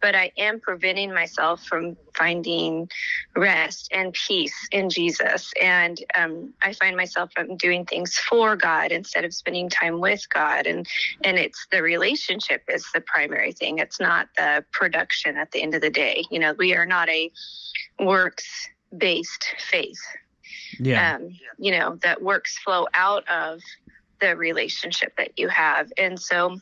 but 0.00 0.14
I 0.14 0.32
am 0.38 0.60
preventing 0.60 1.12
myself 1.12 1.64
from 1.64 1.96
finding 2.16 2.88
rest 3.36 3.88
and 3.92 4.12
peace 4.12 4.68
in 4.70 4.90
Jesus, 4.90 5.52
and 5.60 5.98
um, 6.14 6.54
I 6.62 6.72
find 6.72 6.96
myself 6.96 7.30
I'm 7.36 7.56
doing 7.56 7.84
things 7.84 8.16
for 8.16 8.56
God 8.56 8.92
instead 8.92 9.24
of 9.24 9.34
spending 9.34 9.68
time 9.68 10.00
with 10.00 10.26
God, 10.32 10.66
and 10.66 10.86
and 11.24 11.36
it's 11.36 11.66
the 11.72 11.82
relationship 11.82 12.62
is 12.68 12.86
the 12.94 13.00
primary 13.00 13.52
thing. 13.52 13.78
It's 13.78 13.98
not 13.98 14.28
the 14.36 14.64
production 14.72 15.36
at 15.36 15.50
the 15.50 15.62
end 15.62 15.74
of 15.74 15.80
the 15.80 15.90
day. 15.90 16.24
You 16.30 16.38
know, 16.38 16.54
we 16.56 16.74
are 16.74 16.86
not 16.86 17.08
a 17.08 17.32
works 17.98 18.68
based 18.96 19.54
faith. 19.58 20.00
Yeah. 20.78 21.16
Um, 21.16 21.38
you 21.58 21.72
know, 21.72 21.96
that 22.02 22.22
works 22.22 22.58
flow 22.58 22.86
out 22.94 23.28
of 23.28 23.60
the 24.20 24.36
relationship 24.36 25.16
that 25.16 25.38
you 25.38 25.48
have. 25.48 25.92
And 25.98 26.20
so 26.20 26.58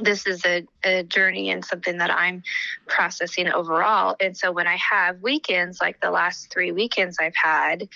this 0.00 0.26
is 0.26 0.44
a, 0.44 0.66
a 0.84 1.02
journey 1.02 1.50
and 1.50 1.64
something 1.64 1.98
that 1.98 2.10
I'm 2.10 2.42
processing 2.86 3.48
overall. 3.48 4.16
And 4.20 4.36
so 4.36 4.52
when 4.52 4.66
I 4.66 4.76
have 4.76 5.20
weekends, 5.22 5.80
like 5.80 6.00
the 6.00 6.10
last 6.10 6.52
three 6.52 6.72
weekends 6.72 7.16
I've 7.20 7.36
had, 7.36 7.88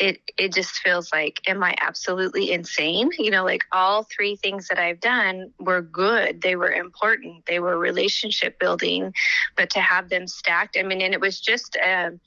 it 0.00 0.20
it 0.38 0.52
just 0.52 0.76
feels 0.78 1.12
like 1.12 1.40
am 1.46 1.62
i 1.62 1.74
absolutely 1.80 2.50
insane 2.50 3.10
you 3.18 3.30
know 3.30 3.44
like 3.44 3.64
all 3.70 4.02
three 4.04 4.34
things 4.34 4.66
that 4.68 4.78
i've 4.78 4.98
done 5.00 5.52
were 5.60 5.82
good 5.82 6.40
they 6.40 6.56
were 6.56 6.72
important 6.72 7.44
they 7.46 7.60
were 7.60 7.78
relationship 7.78 8.58
building 8.58 9.12
but 9.56 9.70
to 9.70 9.80
have 9.80 10.08
them 10.08 10.26
stacked 10.26 10.76
i 10.78 10.82
mean 10.82 11.02
and 11.02 11.14
it 11.14 11.20
was 11.20 11.38
just 11.40 11.76
a, 11.76 12.18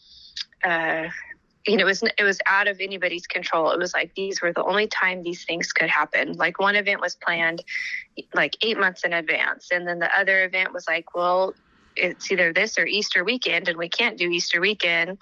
uh, 0.63 1.09
you 1.65 1.77
know, 1.77 1.83
it 1.83 1.85
was 1.85 2.03
it 2.17 2.23
was 2.23 2.39
out 2.45 2.67
of 2.67 2.79
anybody's 2.81 3.25
control. 3.25 3.71
It 3.71 3.79
was 3.79 3.93
like 3.93 4.13
these 4.15 4.41
were 4.41 4.51
the 4.51 4.63
only 4.63 4.87
time 4.87 5.23
these 5.23 5.45
things 5.45 5.71
could 5.71 5.89
happen. 5.89 6.33
Like 6.33 6.59
one 6.59 6.75
event 6.75 6.99
was 6.99 7.15
planned 7.15 7.63
like 8.33 8.57
eight 8.61 8.77
months 8.77 9.03
in 9.03 9.13
advance, 9.13 9.69
and 9.71 9.87
then 9.87 9.99
the 9.99 10.09
other 10.17 10.43
event 10.43 10.73
was 10.73 10.85
like, 10.87 11.15
well, 11.15 11.53
it's 11.95 12.31
either 12.31 12.53
this 12.53 12.77
or 12.77 12.85
Easter 12.85 13.23
weekend, 13.23 13.67
and 13.67 13.77
we 13.77 13.89
can't 13.89 14.17
do 14.17 14.29
Easter 14.29 14.59
weekend. 14.61 15.17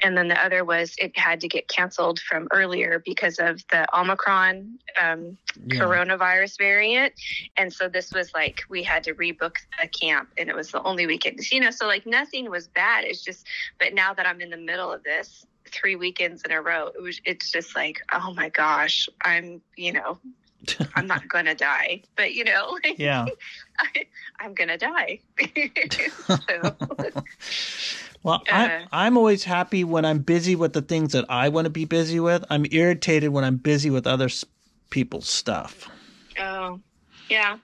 And 0.00 0.16
then 0.16 0.28
the 0.28 0.44
other 0.44 0.64
was 0.64 0.94
it 0.98 1.16
had 1.18 1.40
to 1.40 1.48
get 1.48 1.68
canceled 1.68 2.20
from 2.20 2.48
earlier 2.50 3.02
because 3.04 3.38
of 3.38 3.62
the 3.70 3.86
Omicron 3.96 4.78
um, 5.00 5.36
yeah. 5.66 5.80
coronavirus 5.80 6.58
variant. 6.58 7.12
And 7.56 7.72
so 7.72 7.88
this 7.88 8.12
was 8.12 8.32
like 8.34 8.62
we 8.68 8.82
had 8.82 9.04
to 9.04 9.14
rebook 9.14 9.56
a 9.82 9.88
camp, 9.88 10.30
and 10.38 10.48
it 10.48 10.56
was 10.56 10.70
the 10.70 10.82
only 10.82 11.06
weekend. 11.06 11.40
You 11.50 11.60
know, 11.60 11.70
so 11.70 11.86
like 11.86 12.06
nothing 12.06 12.50
was 12.50 12.68
bad. 12.68 13.04
It's 13.04 13.22
just, 13.22 13.46
but 13.78 13.94
now 13.94 14.14
that 14.14 14.26
I'm 14.26 14.40
in 14.40 14.50
the 14.50 14.56
middle 14.56 14.92
of 14.92 15.02
this, 15.02 15.46
three 15.66 15.96
weekends 15.96 16.42
in 16.42 16.52
a 16.52 16.62
row, 16.62 16.88
it 16.94 17.02
was. 17.02 17.20
It's 17.24 17.50
just 17.50 17.76
like, 17.76 18.00
oh 18.12 18.32
my 18.34 18.48
gosh, 18.48 19.08
I'm, 19.22 19.60
you 19.76 19.92
know, 19.92 20.18
I'm 20.94 21.06
not 21.06 21.28
gonna 21.28 21.54
die, 21.54 22.02
but 22.16 22.34
you 22.34 22.44
know, 22.44 22.78
like, 22.84 22.98
yeah, 22.98 23.26
I, 23.78 24.06
am 24.44 24.54
gonna 24.54 24.78
die. 24.78 25.20
well, 28.22 28.42
uh, 28.50 28.52
I'm 28.52 28.88
I'm 28.92 29.16
always 29.16 29.44
happy 29.44 29.84
when 29.84 30.04
I'm 30.04 30.18
busy 30.18 30.56
with 30.56 30.72
the 30.72 30.82
things 30.82 31.12
that 31.12 31.24
I 31.28 31.48
want 31.48 31.66
to 31.66 31.70
be 31.70 31.84
busy 31.84 32.20
with. 32.20 32.44
I'm 32.50 32.66
irritated 32.70 33.30
when 33.30 33.44
I'm 33.44 33.56
busy 33.56 33.90
with 33.90 34.06
other 34.06 34.28
people's 34.90 35.28
stuff. 35.28 35.88
Oh, 36.40 36.80
yeah. 37.28 37.58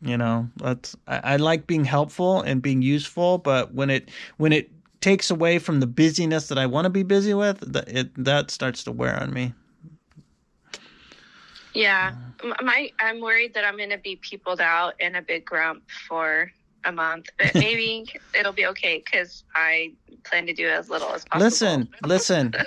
You 0.00 0.16
know, 0.16 0.48
that's 0.56 0.96
I, 1.08 1.34
I 1.34 1.36
like 1.36 1.66
being 1.66 1.84
helpful 1.84 2.40
and 2.42 2.62
being 2.62 2.82
useful, 2.82 3.38
but 3.38 3.74
when 3.74 3.90
it 3.90 4.10
when 4.36 4.52
it 4.52 4.70
takes 5.00 5.30
away 5.30 5.58
from 5.58 5.80
the 5.80 5.86
busyness 5.86 6.48
that 6.48 6.58
I 6.58 6.66
want 6.66 6.84
to 6.84 6.90
be 6.90 7.02
busy 7.02 7.34
with, 7.34 7.60
that 7.72 7.88
it 7.88 8.24
that 8.24 8.50
starts 8.52 8.84
to 8.84 8.92
wear 8.92 9.20
on 9.20 9.32
me. 9.32 9.54
Yeah, 11.78 12.14
my 12.60 12.90
I'm 12.98 13.20
worried 13.20 13.54
that 13.54 13.64
I'm 13.64 13.76
going 13.76 13.90
to 13.90 13.98
be 13.98 14.16
peopled 14.16 14.60
out 14.60 15.00
in 15.00 15.14
a 15.14 15.22
big 15.22 15.44
grump 15.44 15.84
for 16.08 16.50
a 16.84 16.90
month, 16.90 17.26
but 17.38 17.54
maybe 17.54 18.06
it'll 18.36 18.52
be 18.52 18.66
okay 18.66 19.00
because 19.04 19.44
I 19.54 19.92
plan 20.24 20.46
to 20.46 20.52
do 20.52 20.68
as 20.68 20.90
little 20.90 21.08
as 21.10 21.24
possible. 21.24 21.44
Listen, 21.44 21.88
listen. 22.02 22.54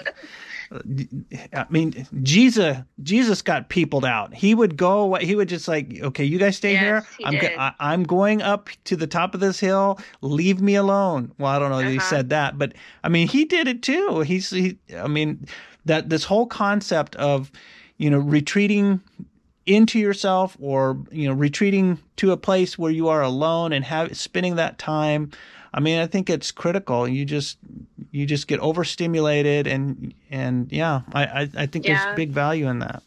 I 1.53 1.65
mean, 1.69 2.07
Jesus, 2.23 2.77
Jesus 3.03 3.41
got 3.41 3.67
peopled 3.67 4.05
out. 4.05 4.33
He 4.33 4.55
would 4.55 4.77
go 4.77 4.99
away. 4.99 5.25
He 5.25 5.35
would 5.35 5.49
just 5.49 5.67
like, 5.67 5.99
okay, 6.01 6.23
you 6.23 6.39
guys 6.39 6.55
stay 6.55 6.71
yes, 6.71 7.05
here. 7.17 7.27
I'm, 7.27 7.37
go- 7.37 7.55
I, 7.57 7.93
am 7.93 8.03
going 8.03 8.41
up 8.41 8.69
to 8.85 8.95
the 8.95 9.07
top 9.07 9.33
of 9.33 9.41
this 9.41 9.59
hill. 9.59 9.99
Leave 10.21 10.61
me 10.61 10.75
alone. 10.75 11.33
Well, 11.37 11.51
I 11.51 11.59
don't 11.59 11.71
know 11.71 11.79
uh-huh. 11.79 11.87
if 11.87 11.91
he 11.91 11.97
uh-huh. 11.97 12.09
said 12.09 12.29
that, 12.29 12.57
but 12.57 12.73
I 13.03 13.09
mean, 13.09 13.27
he 13.27 13.43
did 13.43 13.67
it 13.67 13.83
too. 13.83 14.21
He's, 14.21 14.49
he, 14.49 14.77
I 14.95 15.07
mean, 15.07 15.45
that 15.83 16.07
this 16.07 16.23
whole 16.23 16.45
concept 16.45 17.17
of, 17.17 17.51
you 18.01 18.09
know, 18.09 18.17
retreating 18.17 18.99
into 19.67 19.99
yourself 19.99 20.57
or, 20.59 20.97
you 21.11 21.27
know, 21.27 21.35
retreating 21.35 21.99
to 22.15 22.31
a 22.31 22.37
place 22.37 22.75
where 22.75 22.89
you 22.91 23.09
are 23.09 23.21
alone 23.21 23.71
and 23.73 23.85
have 23.85 24.17
spending 24.17 24.55
that 24.55 24.79
time. 24.79 25.29
I 25.71 25.81
mean, 25.81 25.99
I 25.99 26.07
think 26.07 26.27
it's 26.27 26.51
critical. 26.51 27.07
You 27.07 27.25
just 27.25 27.59
you 28.09 28.25
just 28.25 28.47
get 28.47 28.59
overstimulated 28.59 29.67
and 29.67 30.15
and 30.31 30.71
yeah, 30.71 31.01
I 31.13 31.25
I, 31.25 31.49
I 31.55 31.65
think 31.67 31.85
yeah. 31.85 32.03
there's 32.03 32.15
big 32.15 32.31
value 32.31 32.67
in 32.67 32.79
that. 32.79 33.03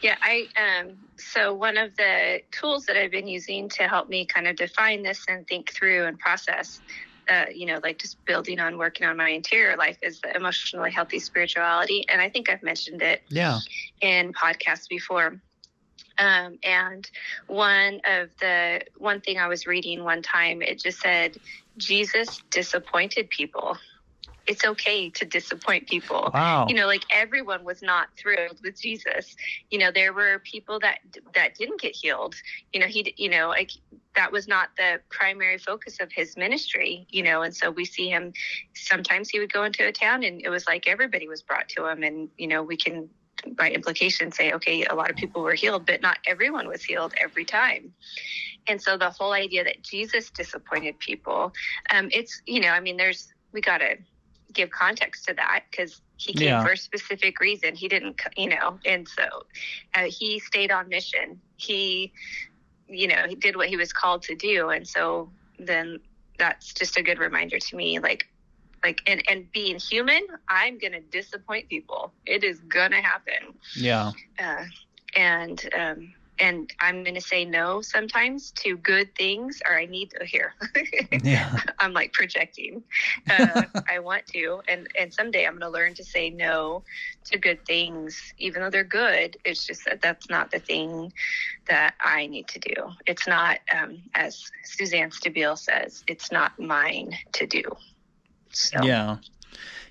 Yeah, 0.00 0.16
I 0.22 0.48
um 0.56 0.96
so 1.16 1.52
one 1.52 1.76
of 1.76 1.94
the 1.96 2.40
tools 2.52 2.86
that 2.86 2.96
I've 2.96 3.10
been 3.10 3.28
using 3.28 3.68
to 3.68 3.82
help 3.82 4.08
me 4.08 4.24
kind 4.24 4.48
of 4.48 4.56
define 4.56 5.02
this 5.02 5.26
and 5.28 5.46
think 5.46 5.72
through 5.72 6.06
and 6.06 6.18
process 6.18 6.80
uh, 7.28 7.46
you 7.54 7.66
know, 7.66 7.80
like 7.82 7.98
just 7.98 8.22
building 8.24 8.60
on 8.60 8.78
working 8.78 9.06
on 9.06 9.16
my 9.16 9.30
interior 9.30 9.76
life 9.76 9.98
is 10.02 10.20
the 10.20 10.34
emotionally 10.34 10.90
healthy 10.90 11.18
spirituality. 11.18 12.04
And 12.08 12.20
I 12.20 12.28
think 12.28 12.48
I've 12.48 12.62
mentioned 12.62 13.02
it 13.02 13.22
yeah. 13.28 13.58
in 14.00 14.32
podcasts 14.32 14.88
before. 14.88 15.40
Um, 16.18 16.58
and 16.62 17.10
one 17.46 18.00
of 18.04 18.28
the 18.40 18.82
one 18.98 19.20
thing 19.20 19.38
I 19.38 19.48
was 19.48 19.66
reading 19.66 20.04
one 20.04 20.22
time, 20.22 20.60
it 20.60 20.80
just 20.80 21.00
said 21.00 21.38
Jesus 21.78 22.42
disappointed 22.50 23.30
people 23.30 23.76
it's 24.50 24.64
okay 24.64 25.10
to 25.10 25.24
disappoint 25.24 25.88
people. 25.88 26.28
Wow. 26.34 26.66
You 26.68 26.74
know, 26.74 26.86
like 26.86 27.04
everyone 27.10 27.64
was 27.64 27.82
not 27.82 28.08
thrilled 28.16 28.58
with 28.64 28.80
Jesus. 28.80 29.36
You 29.70 29.78
know, 29.78 29.92
there 29.92 30.12
were 30.12 30.40
people 30.40 30.80
that 30.80 30.98
that 31.34 31.54
didn't 31.54 31.80
get 31.80 31.94
healed. 31.94 32.34
You 32.72 32.80
know, 32.80 32.86
he 32.86 33.14
you 33.16 33.28
know, 33.28 33.48
like 33.48 33.70
that 34.16 34.32
was 34.32 34.48
not 34.48 34.70
the 34.76 35.00
primary 35.08 35.58
focus 35.58 35.98
of 36.00 36.10
his 36.12 36.36
ministry, 36.36 37.06
you 37.10 37.22
know, 37.22 37.42
and 37.42 37.54
so 37.54 37.70
we 37.70 37.84
see 37.84 38.08
him 38.08 38.32
sometimes 38.74 39.28
he 39.28 39.38
would 39.38 39.52
go 39.52 39.64
into 39.64 39.86
a 39.86 39.92
town 39.92 40.24
and 40.24 40.42
it 40.44 40.48
was 40.48 40.66
like 40.66 40.88
everybody 40.88 41.28
was 41.28 41.42
brought 41.42 41.68
to 41.68 41.86
him 41.86 42.02
and 42.02 42.28
you 42.36 42.46
know, 42.46 42.62
we 42.62 42.76
can 42.76 43.08
by 43.52 43.70
implication 43.70 44.30
say 44.32 44.52
okay, 44.52 44.84
a 44.84 44.94
lot 44.94 45.10
of 45.10 45.16
people 45.16 45.42
were 45.42 45.54
healed, 45.54 45.86
but 45.86 46.02
not 46.02 46.18
everyone 46.26 46.68
was 46.68 46.82
healed 46.82 47.14
every 47.16 47.44
time. 47.44 47.92
And 48.66 48.80
so 48.80 48.96
the 48.96 49.10
whole 49.10 49.32
idea 49.32 49.64
that 49.64 49.82
Jesus 49.82 50.30
disappointed 50.30 50.98
people, 50.98 51.52
um, 51.92 52.08
it's 52.12 52.42
you 52.46 52.60
know, 52.60 52.68
I 52.68 52.80
mean, 52.80 52.96
there's 52.96 53.32
we 53.52 53.60
got 53.60 53.78
to 53.78 53.96
give 54.52 54.70
context 54.70 55.26
to 55.28 55.34
that 55.34 55.64
because 55.70 56.00
he 56.16 56.32
came 56.32 56.48
yeah. 56.48 56.62
for 56.62 56.72
a 56.72 56.76
specific 56.76 57.40
reason. 57.40 57.74
He 57.74 57.88
didn't, 57.88 58.20
you 58.36 58.50
know, 58.50 58.78
and 58.84 59.08
so 59.08 59.22
uh, 59.94 60.04
he 60.08 60.38
stayed 60.38 60.70
on 60.70 60.88
mission. 60.88 61.40
He, 61.56 62.12
you 62.90 63.08
know, 63.08 63.24
he 63.28 63.34
did 63.34 63.56
what 63.56 63.68
he 63.68 63.76
was 63.76 63.92
called 63.92 64.22
to 64.22 64.34
do, 64.34 64.70
and 64.70 64.86
so 64.86 65.30
then 65.58 66.00
that's 66.38 66.72
just 66.72 66.96
a 66.96 67.02
good 67.02 67.18
reminder 67.18 67.58
to 67.58 67.76
me, 67.76 67.98
like, 67.98 68.26
like, 68.82 69.00
and 69.06 69.22
and 69.28 69.50
being 69.52 69.78
human, 69.78 70.26
I'm 70.48 70.78
gonna 70.78 71.00
disappoint 71.00 71.68
people. 71.68 72.12
It 72.26 72.44
is 72.44 72.60
gonna 72.60 73.00
happen. 73.00 73.54
Yeah. 73.76 74.12
Uh, 74.38 74.64
and 75.16 75.68
um, 75.76 76.14
and 76.40 76.72
I'm 76.80 77.02
going 77.04 77.14
to 77.14 77.20
say 77.20 77.44
no 77.44 77.82
sometimes 77.82 78.50
to 78.52 78.76
good 78.76 79.14
things, 79.14 79.60
or 79.68 79.78
I 79.78 79.86
need 79.86 80.10
to 80.18 80.24
hear. 80.24 80.54
Yeah. 81.22 81.58
I'm 81.78 81.92
like 81.92 82.12
projecting. 82.12 82.82
Uh, 83.28 83.62
I 83.88 83.98
want 83.98 84.26
to, 84.28 84.62
and 84.68 84.88
and 84.98 85.12
someday 85.12 85.44
I'm 85.44 85.58
going 85.58 85.62
to 85.62 85.68
learn 85.68 85.94
to 85.94 86.04
say 86.04 86.30
no 86.30 86.82
to 87.26 87.38
good 87.38 87.64
things, 87.66 88.18
even 88.38 88.62
though 88.62 88.70
they're 88.70 88.84
good. 88.84 89.36
It's 89.44 89.66
just 89.66 89.84
that 89.84 90.00
that's 90.00 90.30
not 90.30 90.50
the 90.50 90.60
thing 90.60 91.12
that 91.68 91.94
I 92.00 92.26
need 92.26 92.48
to 92.48 92.58
do. 92.58 92.74
It's 93.06 93.26
not, 93.26 93.58
um, 93.76 94.02
as 94.14 94.50
Suzanne 94.64 95.10
Stabile 95.10 95.58
says, 95.58 96.04
it's 96.06 96.32
not 96.32 96.58
mine 96.58 97.16
to 97.32 97.46
do. 97.46 97.62
So. 98.50 98.82
Yeah. 98.82 99.18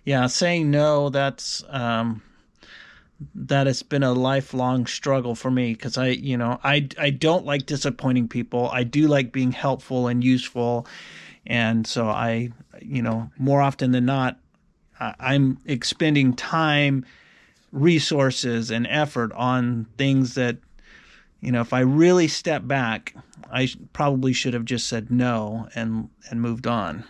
Yeah. 0.04 0.28
Saying 0.28 0.72
no, 0.72 1.10
that's, 1.10 1.64
um, 1.70 2.22
that 3.36 3.68
has 3.68 3.84
been 3.84 4.04
a 4.04 4.14
lifelong 4.14 4.86
struggle 4.86 5.36
for 5.36 5.52
me 5.52 5.74
because 5.74 5.98
I, 5.98 6.08
you 6.08 6.38
know, 6.38 6.60
I, 6.64 6.88
I 6.98 7.10
don't 7.10 7.46
like 7.46 7.66
disappointing 7.66 8.28
people. 8.28 8.70
I 8.72 8.84
do 8.84 9.08
like 9.08 9.32
being 9.32 9.52
helpful 9.52 10.08
and 10.08 10.24
useful. 10.24 10.88
And 11.46 11.86
so 11.86 12.08
I, 12.08 12.52
you 12.82 13.02
know, 13.02 13.30
more 13.38 13.62
often 13.62 13.92
than 13.92 14.06
not, 14.06 14.38
I'm 15.00 15.58
expending 15.66 16.34
time, 16.34 17.06
resources, 17.72 18.70
and 18.72 18.86
effort 18.88 19.32
on 19.34 19.86
things 19.98 20.36
that, 20.36 20.58
you 21.40 21.52
know, 21.52 21.62
if 21.62 21.72
I 21.72 21.80
really 21.80 22.28
step 22.28 22.68
back, 22.68 23.16
I 23.52 23.70
probably 23.94 24.34
should 24.34 24.54
have 24.54 24.66
just 24.66 24.88
said 24.88 25.10
no 25.10 25.70
and 25.74 26.10
and 26.30 26.42
moved 26.42 26.68
on. 26.68 27.06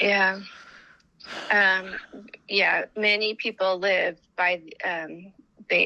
Yeah. 0.00 0.40
Um, 1.50 1.94
yeah, 2.48 2.84
many 2.96 3.34
people 3.34 3.78
live 3.78 4.18
by 4.36 4.62
um, 4.84 5.32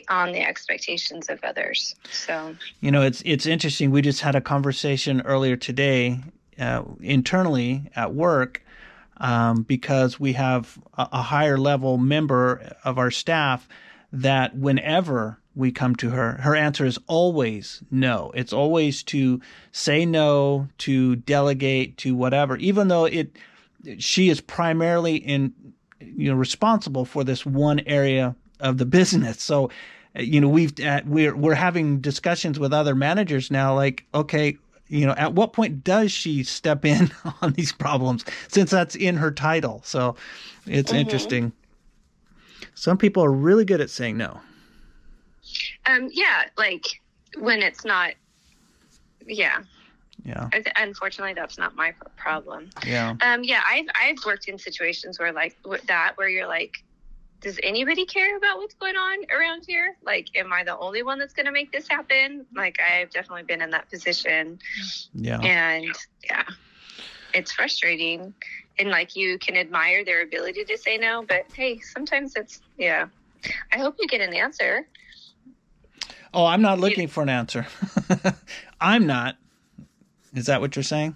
on 0.09 0.33
the 0.33 0.41
expectations 0.41 1.29
of 1.29 1.43
others. 1.45 1.95
So 2.11 2.57
you 2.81 2.91
know, 2.91 3.03
it's 3.03 3.23
it's 3.25 3.47
interesting. 3.47 3.91
We 3.91 4.03
just 4.03 4.21
had 4.21 4.35
a 4.35 4.41
conversation 4.41 5.21
earlier 5.23 5.57
today 5.57 6.21
uh, 6.59 6.85
internally 7.01 7.91
at 7.95 8.15
work 8.15 8.63
um, 9.19 9.63
because 9.63 10.19
we 10.19 10.33
have 10.35 10.79
a, 10.97 11.09
a 11.13 11.23
higher 11.23 11.59
level 11.59 11.99
member 11.99 12.77
of 12.85 12.99
our 12.99 13.11
staff 13.11 13.69
that 14.13 14.57
whenever 14.57 15.39
we 15.57 15.71
come 15.71 15.95
to 15.97 16.11
her, 16.11 16.33
her 16.33 16.57
answer 16.57 16.85
is 16.85 16.99
always 17.07 17.83
no. 17.91 18.33
It's 18.35 18.53
always 18.53 19.03
to 19.05 19.41
say 19.73 20.05
no, 20.05 20.69
to 20.79 21.17
delegate, 21.17 21.97
to 21.99 22.15
whatever, 22.15 22.57
even 22.57 22.89
though 22.89 23.05
it 23.05 23.37
she 23.99 24.29
is 24.29 24.41
primarily 24.41 25.17
in 25.17 25.53
you 26.01 26.31
know 26.31 26.37
responsible 26.37 27.05
for 27.05 27.25
this 27.25 27.45
one 27.45 27.81
area 27.81 28.35
of 28.61 28.79
the 28.79 28.87
business. 28.87 29.43
So 29.43 29.71
you 30.17 30.41
know 30.41 30.49
we've 30.49 30.79
uh, 30.81 31.03
we're 31.05 31.37
we're 31.37 31.55
having 31.55 32.01
discussions 32.01 32.59
with 32.59 32.73
other 32.73 32.95
managers 32.95 33.51
now 33.51 33.75
like 33.75 34.05
okay 34.15 34.57
you 34.89 35.07
know 35.07 35.15
at 35.17 35.35
what 35.35 35.53
point 35.53 35.83
does 35.83 36.13
she 36.13 36.45
step 36.45 36.85
in 36.85 37.11
on 37.43 37.53
these 37.53 37.73
problems 37.73 38.25
since 38.49 38.71
that's 38.71 38.95
in 38.95 39.17
her 39.17 39.31
title 39.31 39.81
so 39.85 40.15
it's 40.67 40.91
mm-hmm. 40.91 41.01
interesting 41.01 41.53
some 42.75 42.97
people 42.97 43.25
are 43.25 43.33
really 43.33 43.65
good 43.65 43.81
at 43.81 43.91
saying 43.91 44.17
no 44.17 44.41
um 45.87 46.09
yeah 46.13 46.45
like 46.57 46.87
when 47.39 47.61
it's 47.61 47.85
not 47.85 48.15
yeah 49.27 49.63
yeah. 50.23 50.49
Unfortunately 50.77 51.35
that's 51.35 51.59
not 51.59 51.75
my 51.75 51.95
problem. 52.17 52.71
Yeah. 52.87 53.17
Um 53.21 53.43
yeah 53.45 53.63
i've 53.67 53.87
i've 54.01 54.17
worked 54.25 54.49
in 54.49 54.59
situations 54.59 55.19
where 55.19 55.33
like 55.33 55.57
that 55.87 56.13
where 56.17 56.29
you're 56.29 56.47
like 56.47 56.77
does 57.41 57.59
anybody 57.63 58.07
care 58.07 58.39
about 58.39 58.57
what's 58.57 58.75
going 58.75 58.97
on 58.97 59.19
around 59.31 59.65
here? 59.67 59.97
Like 60.05 60.29
am 60.35 60.53
i 60.53 60.65
the 60.65 60.79
only 60.79 61.03
one 61.03 61.19
that's 61.19 61.35
going 61.35 61.47
to 61.47 61.53
make 61.53 61.73
this 61.73 61.89
happen? 61.89 62.47
Like 62.55 62.79
i've 62.81 63.11
definitely 63.11 63.45
been 63.45 63.63
in 63.63 63.71
that 63.71 63.91
position. 63.91 64.59
Yeah. 65.15 65.41
And 65.41 65.95
yeah 66.25 66.45
it's 67.33 67.53
frustrating. 67.53 68.33
And 68.79 68.91
like 68.91 69.17
you 69.17 69.39
can 69.39 69.57
admire 69.57 70.05
their 70.05 70.23
ability 70.23 70.65
to 70.65 70.79
say 70.79 70.97
no 70.97 71.25
but 71.27 71.45
hey 71.53 71.81
sometimes 71.81 72.35
it's 72.37 72.61
yeah. 72.79 73.07
I 73.73 73.79
hope 73.79 73.97
you 73.99 74.07
get 74.07 74.21
an 74.21 74.35
answer. 74.35 74.87
Oh 76.33 76.47
i'm 76.47 76.63
not 76.63 76.79
looking 76.79 77.03
you, 77.03 77.09
for 77.09 77.23
an 77.23 77.29
answer. 77.29 77.67
I'm 78.81 79.07
not 79.07 79.37
is 80.35 80.47
that 80.47 80.61
what 80.61 80.77
you're 80.77 80.83
saying? 80.83 81.15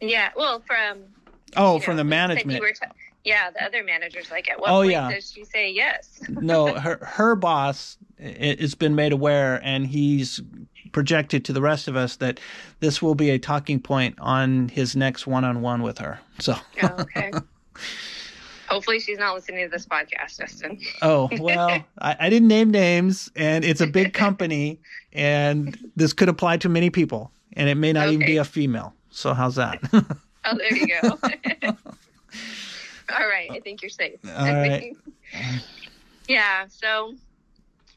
Yeah. 0.00 0.30
Well, 0.36 0.62
from 0.66 0.98
oh, 1.56 1.78
from 1.78 1.96
the 1.96 2.04
management. 2.04 2.62
Yeah, 3.24 3.50
the 3.50 3.64
other 3.64 3.84
managers 3.84 4.32
like 4.32 4.50
at 4.50 4.60
what 4.60 4.70
oh, 4.70 4.80
point 4.80 4.90
yeah. 4.90 5.12
does 5.12 5.30
she 5.30 5.44
say 5.44 5.70
yes? 5.70 6.20
no, 6.28 6.74
her 6.74 6.98
her 7.02 7.36
boss 7.36 7.96
has 8.18 8.74
been 8.74 8.96
made 8.96 9.12
aware, 9.12 9.60
and 9.62 9.86
he's 9.86 10.40
projected 10.90 11.44
to 11.44 11.52
the 11.52 11.62
rest 11.62 11.86
of 11.88 11.96
us 11.96 12.16
that 12.16 12.40
this 12.80 13.00
will 13.00 13.14
be 13.14 13.30
a 13.30 13.38
talking 13.38 13.80
point 13.80 14.16
on 14.18 14.68
his 14.68 14.94
next 14.96 15.26
one-on-one 15.26 15.82
with 15.82 15.98
her. 15.98 16.20
So. 16.38 16.56
oh, 16.82 16.96
okay. 16.98 17.32
Hopefully, 18.68 18.98
she's 19.00 19.18
not 19.18 19.34
listening 19.34 19.64
to 19.66 19.70
this 19.70 19.86
podcast, 19.86 20.38
Justin. 20.38 20.80
oh 21.02 21.28
well, 21.38 21.68
I, 22.00 22.16
I 22.18 22.30
didn't 22.30 22.48
name 22.48 22.70
names, 22.70 23.30
and 23.36 23.64
it's 23.64 23.80
a 23.80 23.86
big 23.86 24.14
company, 24.14 24.80
and 25.12 25.78
this 25.94 26.12
could 26.12 26.28
apply 26.28 26.56
to 26.58 26.68
many 26.68 26.90
people 26.90 27.30
and 27.54 27.68
it 27.68 27.76
may 27.76 27.92
not 27.92 28.06
okay. 28.06 28.14
even 28.14 28.26
be 28.26 28.36
a 28.38 28.44
female. 28.44 28.94
So 29.10 29.34
how's 29.34 29.56
that? 29.56 29.80
oh, 29.92 30.56
there 30.56 30.74
you 30.74 30.86
go. 31.00 31.18
All 33.12 33.28
right, 33.28 33.50
I 33.50 33.60
think 33.60 33.82
you're 33.82 33.90
safe. 33.90 34.18
All 34.26 34.44
right. 34.44 34.96
yeah, 36.28 36.66
so 36.68 37.14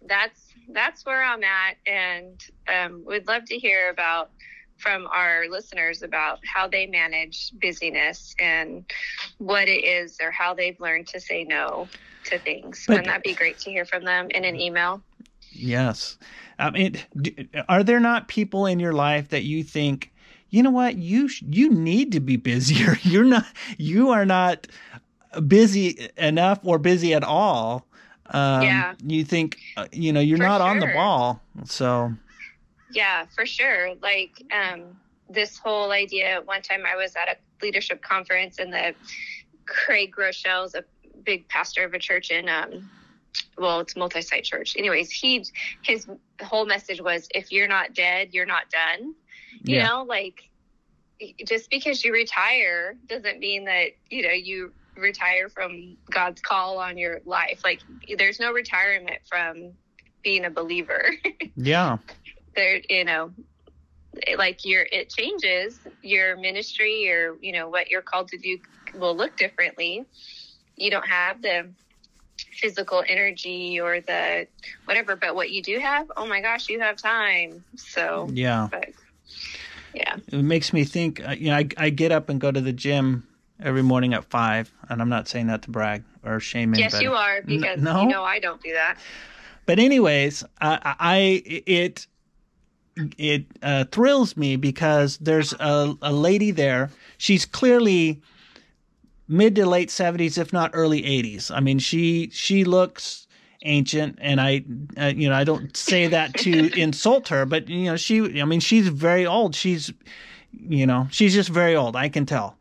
that's 0.05 0.41
that's 0.69 1.05
where 1.05 1.23
I'm 1.23 1.43
at, 1.43 1.77
and 1.85 2.43
um, 2.67 3.03
we'd 3.05 3.27
love 3.27 3.45
to 3.45 3.57
hear 3.57 3.89
about 3.89 4.31
from 4.77 5.07
our 5.07 5.47
listeners 5.49 6.03
about 6.03 6.39
how 6.45 6.67
they 6.67 6.85
manage 6.85 7.51
busyness 7.61 8.35
and 8.39 8.83
what 9.37 9.69
it 9.69 9.83
is 9.83 10.17
or 10.21 10.31
how 10.31 10.53
they've 10.53 10.79
learned 10.81 11.07
to 11.07 11.19
say 11.19 11.43
no 11.43 11.87
to 12.25 12.37
things. 12.39 12.83
But, 12.85 12.93
Wouldn't 12.93 13.07
that 13.07 13.23
be 13.23 13.33
great 13.33 13.57
to 13.59 13.71
hear 13.71 13.85
from 13.85 14.03
them 14.03 14.29
in 14.31 14.43
an 14.43 14.59
email? 14.59 15.01
Yes. 15.55 16.17
I 16.59 16.71
mean, 16.71 16.97
are 17.67 17.83
there 17.83 17.99
not 17.99 18.27
people 18.27 18.65
in 18.65 18.79
your 18.79 18.93
life 18.93 19.29
that 19.29 19.43
you 19.43 19.63
think, 19.63 20.11
you 20.49 20.63
know 20.63 20.71
what, 20.71 20.95
you 20.97 21.29
you 21.41 21.69
need 21.69 22.11
to 22.13 22.19
be 22.19 22.37
busier. 22.37 22.97
You're 23.01 23.25
not. 23.25 23.45
You 23.77 24.11
are 24.11 24.25
not 24.25 24.67
busy 25.47 26.09
enough 26.17 26.59
or 26.63 26.79
busy 26.79 27.13
at 27.13 27.23
all. 27.23 27.85
Um, 28.27 28.61
yeah. 28.63 28.93
You 29.03 29.23
think, 29.23 29.57
uh, 29.77 29.87
you 29.91 30.13
know, 30.13 30.19
you're 30.19 30.37
for 30.37 30.43
not 30.43 30.59
sure. 30.59 30.67
on 30.67 30.79
the 30.79 30.87
ball. 30.87 31.41
So. 31.65 32.13
Yeah, 32.91 33.25
for 33.35 33.45
sure. 33.45 33.95
Like 34.01 34.41
um, 34.51 34.97
this 35.29 35.57
whole 35.57 35.91
idea. 35.91 36.41
One 36.45 36.61
time, 36.61 36.83
I 36.85 36.95
was 36.95 37.15
at 37.15 37.27
a 37.27 37.35
leadership 37.63 38.01
conference, 38.01 38.59
and 38.59 38.71
the 38.71 38.95
Craig 39.65 40.13
Groeschel 40.15 40.65
is 40.65 40.75
a 40.75 40.83
big 41.23 41.47
pastor 41.49 41.83
of 41.83 41.93
a 41.93 41.99
church 41.99 42.31
in 42.31 42.47
um, 42.47 42.89
well, 43.57 43.79
it's 43.79 43.95
multi-site 43.95 44.43
church. 44.43 44.75
Anyways, 44.77 45.11
he 45.11 45.45
his 45.81 46.07
whole 46.41 46.65
message 46.65 47.01
was 47.01 47.27
if 47.33 47.51
you're 47.51 47.67
not 47.67 47.93
dead, 47.93 48.29
you're 48.31 48.45
not 48.45 48.69
done. 48.69 49.15
You 49.63 49.77
yeah. 49.77 49.87
know, 49.87 50.03
like 50.03 50.49
just 51.45 51.69
because 51.69 52.03
you 52.03 52.13
retire 52.13 52.95
doesn't 53.07 53.39
mean 53.39 53.65
that, 53.65 53.91
you 54.09 54.23
know, 54.23 54.33
you 54.33 54.73
retire 54.97 55.49
from 55.49 55.97
God's 56.09 56.41
call 56.41 56.79
on 56.79 56.97
your 56.97 57.21
life. 57.25 57.61
Like 57.63 57.81
there's 58.17 58.39
no 58.39 58.51
retirement 58.51 59.19
from 59.29 59.73
being 60.23 60.45
a 60.45 60.49
believer. 60.49 61.11
yeah. 61.55 61.97
There, 62.55 62.81
you 62.89 63.05
know, 63.05 63.31
like 64.37 64.65
your 64.65 64.85
it 64.91 65.09
changes 65.09 65.79
your 66.01 66.37
ministry 66.37 67.09
or 67.09 67.35
you 67.41 67.51
know 67.51 67.67
what 67.69 67.89
you're 67.89 68.01
called 68.01 68.29
to 68.29 68.37
do 68.37 68.57
will 68.93 69.15
look 69.15 69.35
differently. 69.37 70.05
You 70.77 70.91
don't 70.91 71.07
have 71.07 71.41
the 71.41 71.69
physical 72.55 73.03
energy 73.07 73.79
or 73.79 74.01
the 74.01 74.47
whatever 74.85 75.15
but 75.15 75.35
what 75.35 75.51
you 75.51 75.61
do 75.61 75.79
have 75.79 76.11
oh 76.17 76.25
my 76.25 76.41
gosh 76.41 76.69
you 76.69 76.79
have 76.79 76.95
time. 76.95 77.63
So 77.75 78.29
yeah. 78.31 78.67
but, 78.71 78.89
yeah. 79.93 80.17
It 80.31 80.43
makes 80.43 80.73
me 80.73 80.83
think 80.83 81.25
uh, 81.25 81.31
you 81.31 81.49
know 81.49 81.57
I, 81.57 81.67
I 81.77 81.89
get 81.89 82.11
up 82.11 82.29
and 82.29 82.39
go 82.39 82.51
to 82.51 82.61
the 82.61 82.73
gym 82.73 83.27
every 83.61 83.83
morning 83.83 84.13
at 84.13 84.25
five 84.25 84.69
and 84.89 85.01
i'm 85.01 85.07
not 85.07 85.29
saying 85.29 85.47
that 85.47 85.61
to 85.61 85.71
brag 85.71 86.03
or 86.25 86.41
shame 86.41 86.75
yes 86.75 87.01
you 87.01 87.13
are 87.13 87.41
because 87.41 87.81
no? 87.81 88.01
you 88.01 88.09
know 88.09 88.21
i 88.21 88.37
don't 88.37 88.61
do 88.61 88.73
that. 88.73 88.97
But 89.65 89.79
anyways 89.79 90.43
i, 90.59 90.95
I 90.99 91.17
it 91.45 92.05
it 93.17 93.45
uh, 93.61 93.85
thrills 93.85 94.37
me 94.37 94.55
because 94.55 95.17
there's 95.17 95.53
a, 95.53 95.95
a 96.01 96.13
lady 96.13 96.51
there. 96.51 96.91
She's 97.17 97.45
clearly 97.45 98.21
mid 99.27 99.55
to 99.55 99.65
late 99.65 99.89
70s 99.89 100.37
if 100.37 100.53
not 100.53 100.71
early 100.73 101.01
80s 101.01 101.51
i 101.51 101.59
mean 101.59 101.79
she 101.79 102.29
she 102.31 102.63
looks 102.63 103.27
ancient 103.63 104.17
and 104.21 104.39
i 104.39 104.63
uh, 104.99 105.13
you 105.15 105.29
know 105.29 105.35
i 105.35 105.43
don't 105.43 105.75
say 105.75 106.07
that 106.07 106.33
to 106.35 106.71
insult 106.79 107.27
her 107.29 107.45
but 107.45 107.67
you 107.67 107.85
know 107.85 107.95
she 107.97 108.41
i 108.41 108.45
mean 108.45 108.59
she's 108.59 108.87
very 108.87 109.25
old. 109.25 109.55
She's 109.55 109.91
you 110.51 110.85
know 110.85 111.07
she's 111.11 111.33
just 111.33 111.49
very 111.49 111.75
old 111.75 111.95
i 111.95 112.09
can 112.09 112.25
tell. 112.25 112.57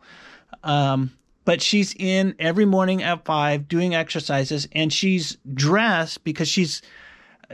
Um 0.62 1.12
but 1.44 1.60
she's 1.60 1.94
in 1.98 2.34
every 2.38 2.64
morning 2.64 3.02
at 3.02 3.24
five 3.26 3.68
doing 3.68 3.94
exercises 3.94 4.66
and 4.72 4.90
she's 4.90 5.36
dressed 5.52 6.24
because 6.24 6.48
she's 6.48 6.80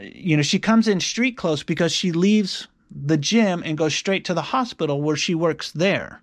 you 0.01 0.35
know, 0.35 0.43
she 0.43 0.59
comes 0.59 0.87
in 0.87 0.99
street 0.99 1.37
clothes 1.37 1.63
because 1.63 1.91
she 1.91 2.11
leaves 2.11 2.67
the 2.89 3.17
gym 3.17 3.63
and 3.65 3.77
goes 3.77 3.93
straight 3.93 4.25
to 4.25 4.33
the 4.33 4.41
hospital 4.41 5.01
where 5.01 5.15
she 5.15 5.35
works 5.35 5.71
there. 5.71 6.21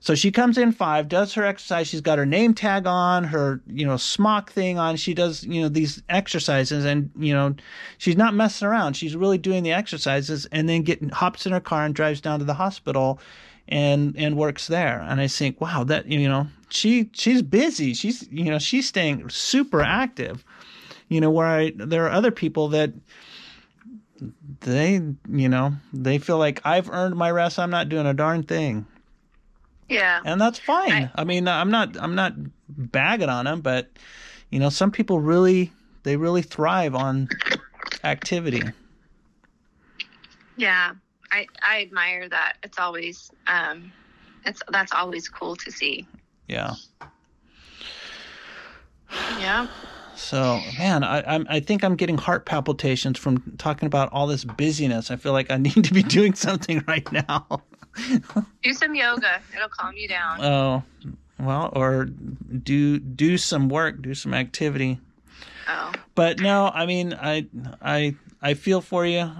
So 0.00 0.14
she 0.14 0.30
comes 0.30 0.58
in 0.58 0.72
five, 0.72 1.08
does 1.08 1.34
her 1.34 1.44
exercise. 1.44 1.88
She's 1.88 2.00
got 2.00 2.18
her 2.18 2.26
name 2.26 2.54
tag 2.54 2.86
on, 2.86 3.24
her 3.24 3.60
you 3.66 3.86
know 3.86 3.96
smock 3.96 4.52
thing 4.52 4.78
on. 4.78 4.96
She 4.96 5.14
does 5.14 5.44
you 5.44 5.62
know 5.62 5.68
these 5.68 6.02
exercises, 6.08 6.84
and 6.84 7.10
you 7.16 7.34
know 7.34 7.54
she's 7.98 8.16
not 8.16 8.34
messing 8.34 8.68
around. 8.68 8.94
She's 8.94 9.16
really 9.16 9.38
doing 9.38 9.62
the 9.62 9.72
exercises, 9.72 10.46
and 10.52 10.68
then 10.68 10.82
getting 10.82 11.08
hops 11.08 11.46
in 11.46 11.52
her 11.52 11.60
car 11.60 11.84
and 11.84 11.94
drives 11.94 12.20
down 12.20 12.38
to 12.38 12.44
the 12.44 12.54
hospital, 12.54 13.20
and 13.68 14.16
and 14.16 14.36
works 14.36 14.66
there. 14.68 15.00
And 15.00 15.20
I 15.20 15.26
think, 15.26 15.60
wow, 15.60 15.84
that 15.84 16.06
you 16.06 16.28
know 16.28 16.46
she 16.68 17.10
she's 17.12 17.42
busy. 17.42 17.94
She's 17.94 18.26
you 18.30 18.50
know 18.50 18.58
she's 18.58 18.88
staying 18.88 19.28
super 19.30 19.82
active. 19.82 20.44
You 21.08 21.20
know 21.20 21.30
where 21.30 21.46
I, 21.46 21.72
there 21.74 22.06
are 22.06 22.10
other 22.10 22.30
people 22.30 22.68
that 22.68 22.92
they 24.60 25.00
you 25.28 25.48
know 25.48 25.74
they 25.92 26.18
feel 26.18 26.38
like 26.38 26.60
I've 26.64 26.90
earned 26.90 27.16
my 27.16 27.30
rest. 27.30 27.58
I'm 27.58 27.70
not 27.70 27.88
doing 27.88 28.06
a 28.06 28.14
darn 28.14 28.42
thing. 28.42 28.86
Yeah. 29.88 30.20
And 30.24 30.40
that's 30.40 30.58
fine. 30.58 31.10
I, 31.14 31.22
I 31.22 31.24
mean, 31.24 31.48
I'm 31.48 31.70
not 31.70 31.96
I'm 32.00 32.14
not 32.14 32.34
bagging 32.68 33.28
on 33.28 33.46
them, 33.46 33.60
but 33.60 33.90
you 34.50 34.58
know, 34.58 34.68
some 34.68 34.90
people 34.90 35.20
really 35.20 35.72
they 36.02 36.16
really 36.16 36.42
thrive 36.42 36.94
on 36.94 37.28
activity. 38.04 38.62
Yeah. 40.56 40.92
I 41.32 41.46
I 41.62 41.82
admire 41.82 42.28
that. 42.28 42.54
It's 42.62 42.78
always 42.78 43.30
um 43.46 43.92
it's 44.44 44.62
that's 44.68 44.92
always 44.92 45.28
cool 45.28 45.56
to 45.56 45.70
see. 45.70 46.06
Yeah. 46.48 46.74
Yeah. 49.38 49.68
So, 50.14 50.60
man, 50.78 51.04
I 51.04 51.22
I'm, 51.22 51.46
I 51.48 51.60
think 51.60 51.84
I'm 51.84 51.94
getting 51.94 52.18
heart 52.18 52.44
palpitations 52.44 53.18
from 53.18 53.56
talking 53.56 53.86
about 53.86 54.12
all 54.12 54.26
this 54.26 54.44
busyness. 54.44 55.10
I 55.10 55.16
feel 55.16 55.32
like 55.32 55.50
I 55.50 55.58
need 55.58 55.84
to 55.84 55.94
be 55.94 56.02
doing 56.18 56.34
something 56.34 56.82
right 56.88 57.10
now. 57.12 57.62
do 58.62 58.72
some 58.72 58.94
yoga. 58.94 59.40
It'll 59.54 59.68
calm 59.68 59.94
you 59.96 60.08
down. 60.08 60.42
Oh, 60.42 60.82
well, 61.38 61.70
or 61.74 62.04
do 62.04 62.98
do 62.98 63.38
some 63.38 63.68
work, 63.68 64.02
do 64.02 64.14
some 64.14 64.34
activity. 64.34 65.00
Oh. 65.68 65.92
But 66.14 66.40
no, 66.40 66.70
I 66.72 66.86
mean, 66.86 67.14
I 67.14 67.46
I 67.82 68.16
I 68.40 68.54
feel 68.54 68.80
for 68.80 69.06
you 69.06 69.30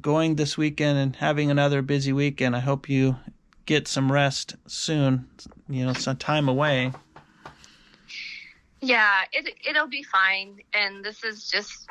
going 0.00 0.36
this 0.36 0.56
weekend 0.56 0.98
and 0.98 1.16
having 1.16 1.50
another 1.50 1.82
busy 1.82 2.12
weekend. 2.12 2.54
I 2.56 2.60
hope 2.60 2.88
you 2.88 3.16
get 3.66 3.88
some 3.88 4.10
rest 4.10 4.56
soon. 4.66 5.28
You 5.68 5.86
know, 5.86 5.92
some 5.92 6.16
time 6.16 6.48
away. 6.48 6.92
Yeah, 8.80 9.22
it 9.32 9.54
it'll 9.68 9.88
be 9.88 10.02
fine. 10.02 10.60
And 10.74 11.04
this 11.04 11.24
is 11.24 11.48
just 11.48 11.88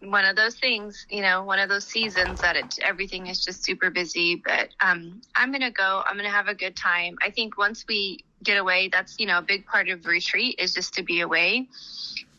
one 0.00 0.24
of 0.24 0.36
those 0.36 0.54
things, 0.54 1.06
you 1.10 1.22
know, 1.22 1.42
one 1.42 1.58
of 1.58 1.68
those 1.68 1.86
seasons 1.86 2.40
that 2.40 2.56
it, 2.56 2.78
everything 2.82 3.26
is 3.26 3.44
just 3.44 3.64
super 3.64 3.90
busy. 3.90 4.36
But 4.36 4.70
um, 4.80 5.20
I'm 5.34 5.50
gonna 5.50 5.70
go. 5.70 6.02
I'm 6.06 6.16
gonna 6.16 6.30
have 6.30 6.48
a 6.48 6.54
good 6.54 6.76
time. 6.76 7.16
I 7.24 7.30
think 7.30 7.58
once 7.58 7.84
we 7.88 8.24
get 8.42 8.58
away, 8.58 8.88
that's 8.88 9.18
you 9.18 9.26
know 9.26 9.38
a 9.38 9.42
big 9.42 9.66
part 9.66 9.88
of 9.88 10.06
retreat 10.06 10.56
is 10.58 10.72
just 10.72 10.94
to 10.94 11.02
be 11.02 11.20
away. 11.20 11.68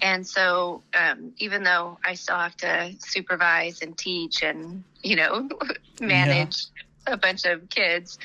And 0.02 0.26
so, 0.26 0.84
um, 0.94 1.34
even 1.38 1.64
though 1.64 1.98
I 2.06 2.14
still 2.14 2.38
have 2.38 2.56
to 2.58 2.96
supervise 3.00 3.82
and 3.82 3.98
teach 3.98 4.42
and 4.42 4.84
you 5.04 5.18
know 5.18 5.50
manage 6.02 6.66
yeah. 7.08 7.14
a 7.14 7.18
bunch 7.18 7.46
of 7.46 7.70
kids, 7.70 8.20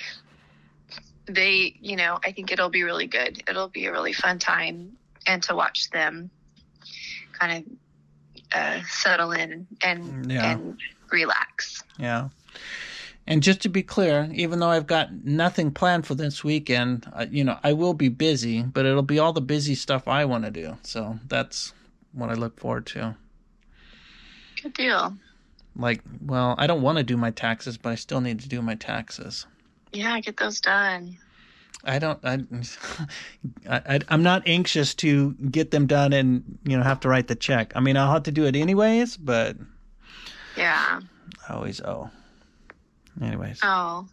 they, 1.26 1.76
you 1.80 1.96
know, 1.96 2.20
I 2.24 2.30
think 2.30 2.52
it'll 2.52 2.70
be 2.70 2.84
really 2.84 3.08
good. 3.08 3.42
It'll 3.48 3.68
be 3.68 3.86
a 3.86 3.92
really 3.92 4.12
fun 4.12 4.38
time, 4.38 4.96
and 5.26 5.42
to 5.44 5.56
watch 5.56 5.90
them 5.90 6.30
kind 7.32 7.66
of 7.66 7.72
uh, 8.54 8.80
settle 8.88 9.32
in 9.32 9.66
and 9.82 10.30
yeah. 10.30 10.52
and 10.52 10.78
relax. 11.10 11.82
Yeah. 11.98 12.28
And 13.26 13.42
just 13.42 13.62
to 13.62 13.70
be 13.70 13.82
clear, 13.82 14.28
even 14.34 14.58
though 14.58 14.68
I've 14.68 14.86
got 14.86 15.12
nothing 15.24 15.70
planned 15.70 16.06
for 16.06 16.14
this 16.14 16.44
weekend, 16.44 17.10
uh, 17.14 17.24
you 17.30 17.42
know, 17.42 17.58
I 17.64 17.72
will 17.72 17.94
be 17.94 18.08
busy, 18.08 18.62
but 18.62 18.84
it'll 18.84 19.02
be 19.02 19.18
all 19.18 19.32
the 19.32 19.40
busy 19.40 19.74
stuff 19.74 20.06
I 20.06 20.26
want 20.26 20.44
to 20.44 20.50
do. 20.50 20.76
So 20.82 21.18
that's 21.26 21.72
what 22.12 22.28
I 22.28 22.34
look 22.34 22.60
forward 22.60 22.86
to. 22.86 23.16
Good 24.62 24.74
deal. 24.74 25.14
Like, 25.76 26.02
well, 26.24 26.54
I 26.58 26.66
don't 26.66 26.82
want 26.82 26.98
to 26.98 27.04
do 27.04 27.16
my 27.16 27.30
taxes, 27.30 27.78
but 27.78 27.90
I 27.90 27.94
still 27.94 28.20
need 28.20 28.40
to 28.40 28.48
do 28.48 28.60
my 28.60 28.74
taxes. 28.74 29.46
Yeah, 29.92 30.20
get 30.20 30.36
those 30.36 30.60
done. 30.60 31.16
I 31.82 31.98
don't. 31.98 32.18
I, 32.24 32.36
I, 33.68 34.00
I'm 34.08 34.22
not 34.22 34.42
anxious 34.46 34.94
to 34.96 35.32
get 35.32 35.70
them 35.70 35.86
done 35.86 36.12
and 36.12 36.58
you 36.64 36.76
know 36.76 36.82
have 36.82 37.00
to 37.00 37.08
write 37.08 37.28
the 37.28 37.34
check. 37.34 37.72
I 37.74 37.80
mean, 37.80 37.96
I'll 37.96 38.12
have 38.12 38.24
to 38.24 38.32
do 38.32 38.44
it 38.46 38.56
anyways, 38.56 39.16
but 39.16 39.56
yeah, 40.56 41.00
I 41.48 41.54
always 41.54 41.80
owe. 41.80 42.10
Anyways. 43.20 43.60
Oh. 43.62 44.06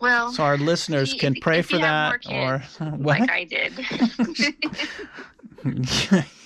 Well, 0.00 0.32
so 0.32 0.42
our 0.42 0.58
listeners 0.58 1.14
can 1.14 1.36
pray 1.40 1.62
for 1.62 1.78
that, 1.78 2.26
or 2.28 2.58
what? 2.96 3.20
Like 3.20 3.30
I 3.30 3.44
did. 3.44 3.72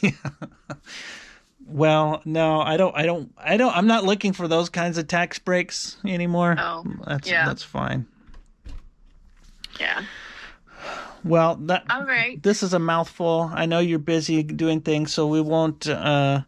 yeah. 0.03 0.11
Well, 1.69 2.23
no, 2.25 2.61
I 2.61 2.77
don't. 2.77 2.97
I 2.97 3.07
don't. 3.07 3.33
I 3.37 3.57
don't. 3.57 3.77
I'm 3.77 3.89
not 3.89 4.05
looking 4.05 4.33
for 4.33 4.47
those 4.47 4.69
kinds 4.69 4.99
of 4.99 5.09
tax 5.09 5.41
breaks 5.41 5.97
anymore. 6.07 6.55
Oh, 6.57 6.85
that's 7.05 7.29
yeah. 7.29 7.45
that's 7.45 7.65
fine. 7.65 8.07
Yeah. 9.79 10.03
Well, 11.25 11.57
that 11.57 11.85
all 11.91 12.05
right. 12.05 12.41
This 12.43 12.63
is 12.63 12.73
a 12.73 12.79
mouthful. 12.79 13.51
I 13.53 13.67
know 13.67 13.81
you're 13.81 13.99
busy 13.99 14.43
doing 14.43 14.81
things, 14.81 15.13
so 15.13 15.27
we 15.27 15.41
won't 15.41 15.89
uh, 15.89 16.43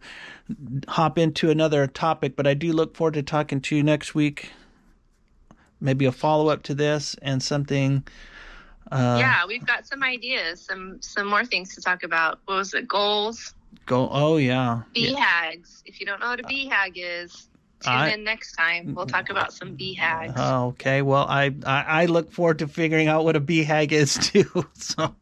hop 0.87 1.19
into 1.19 1.51
another 1.51 1.87
topic. 1.87 2.37
But 2.37 2.47
I 2.47 2.55
do 2.55 2.73
look 2.73 2.97
forward 2.97 3.15
to 3.15 3.23
talking 3.23 3.61
to 3.63 3.77
you 3.77 3.83
next 3.83 4.15
week. 4.15 4.53
Maybe 5.81 6.05
a 6.05 6.13
follow 6.13 6.49
up 6.49 6.63
to 6.65 6.75
this 6.75 7.17
and 7.23 7.43
something. 7.43 8.05
Uh, 8.91 9.17
yeah, 9.19 9.47
we've 9.47 9.67
got 9.67 9.87
some 9.87 10.03
ideas, 10.03 10.61
some 10.63 11.01
some 11.03 11.27
more 11.27 11.45
things 11.45 11.75
to 11.75 11.81
talk 11.81 12.05
about. 12.05 12.39
What 12.45 12.57
was 12.57 12.75
it? 12.75 12.87
Goals. 12.87 13.55
Go. 13.87 14.09
Oh 14.11 14.37
yeah. 14.37 14.83
BHAGs. 14.95 15.13
Yeah. 15.13 15.53
If 15.87 16.01
you 16.01 16.07
don't 16.07 16.21
know 16.21 16.29
what 16.29 16.41
a 16.41 16.45
BHAG 16.45 16.93
is, 16.95 17.48
tune 17.81 17.93
I, 17.93 18.11
in 18.11 18.25
next 18.25 18.53
time. 18.53 18.95
We'll 18.95 19.07
talk 19.07 19.31
about 19.31 19.53
some 19.53 19.77
BHAGs. 19.77 20.35
Oh, 20.37 20.69
okay. 20.69 21.03
Well, 21.03 21.27
I, 21.29 21.55
I, 21.65 21.85
I 22.03 22.07
look 22.07 22.33
forward 22.33 22.59
to 22.61 22.69
figuring 22.69 23.09
out 23.09 23.25
what 23.25 23.37
a 23.37 23.41
BHAG 23.41 23.93
is 23.93 24.15
too. 24.23 24.67
So 24.75 25.15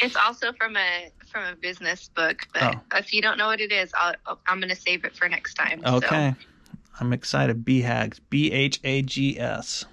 it's 0.00 0.16
also 0.16 0.52
from 0.52 0.76
a 0.76 1.10
from 1.30 1.44
a 1.44 1.56
business 1.56 2.10
book, 2.14 2.46
but 2.52 2.76
oh. 2.76 2.98
if 2.98 3.14
you 3.14 3.22
don't 3.22 3.38
know 3.38 3.46
what 3.46 3.60
it 3.60 3.72
is, 3.72 3.90
I'll, 3.94 4.14
I'm 4.46 4.60
going 4.60 4.68
to 4.68 4.76
save 4.76 5.04
it 5.04 5.16
for 5.16 5.28
next 5.28 5.54
time. 5.54 5.80
Okay. 5.84 6.34
So. 6.38 6.46
I'm 7.00 7.12
excited. 7.12 7.64
BHAGs. 7.64 8.20
B 8.28 8.52
H 8.52 8.80
A 8.84 9.02
G 9.02 9.38
S. 9.40 9.86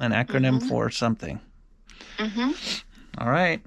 An 0.00 0.12
acronym 0.12 0.58
mm-hmm. 0.58 0.68
for 0.68 0.90
something. 0.90 1.40
Mm-hmm. 2.18 2.50
All 3.18 3.30
right. 3.30 3.60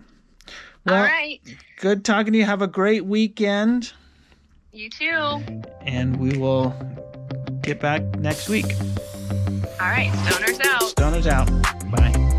Well, 0.85 0.95
All 0.95 1.01
right. 1.01 1.39
Good 1.79 2.03
talking 2.03 2.33
to 2.33 2.39
you. 2.39 2.45
Have 2.45 2.61
a 2.61 2.67
great 2.67 3.05
weekend. 3.05 3.93
You 4.71 4.89
too. 4.89 5.41
And 5.81 6.17
we 6.17 6.37
will 6.37 6.75
get 7.63 7.79
back 7.79 8.03
next 8.19 8.49
week. 8.49 8.75
All 9.79 9.89
right. 9.89 10.11
Stoners 10.25 10.63
out. 10.65 10.81
Stoners 10.95 11.27
out. 11.27 11.49
Bye. 11.91 12.32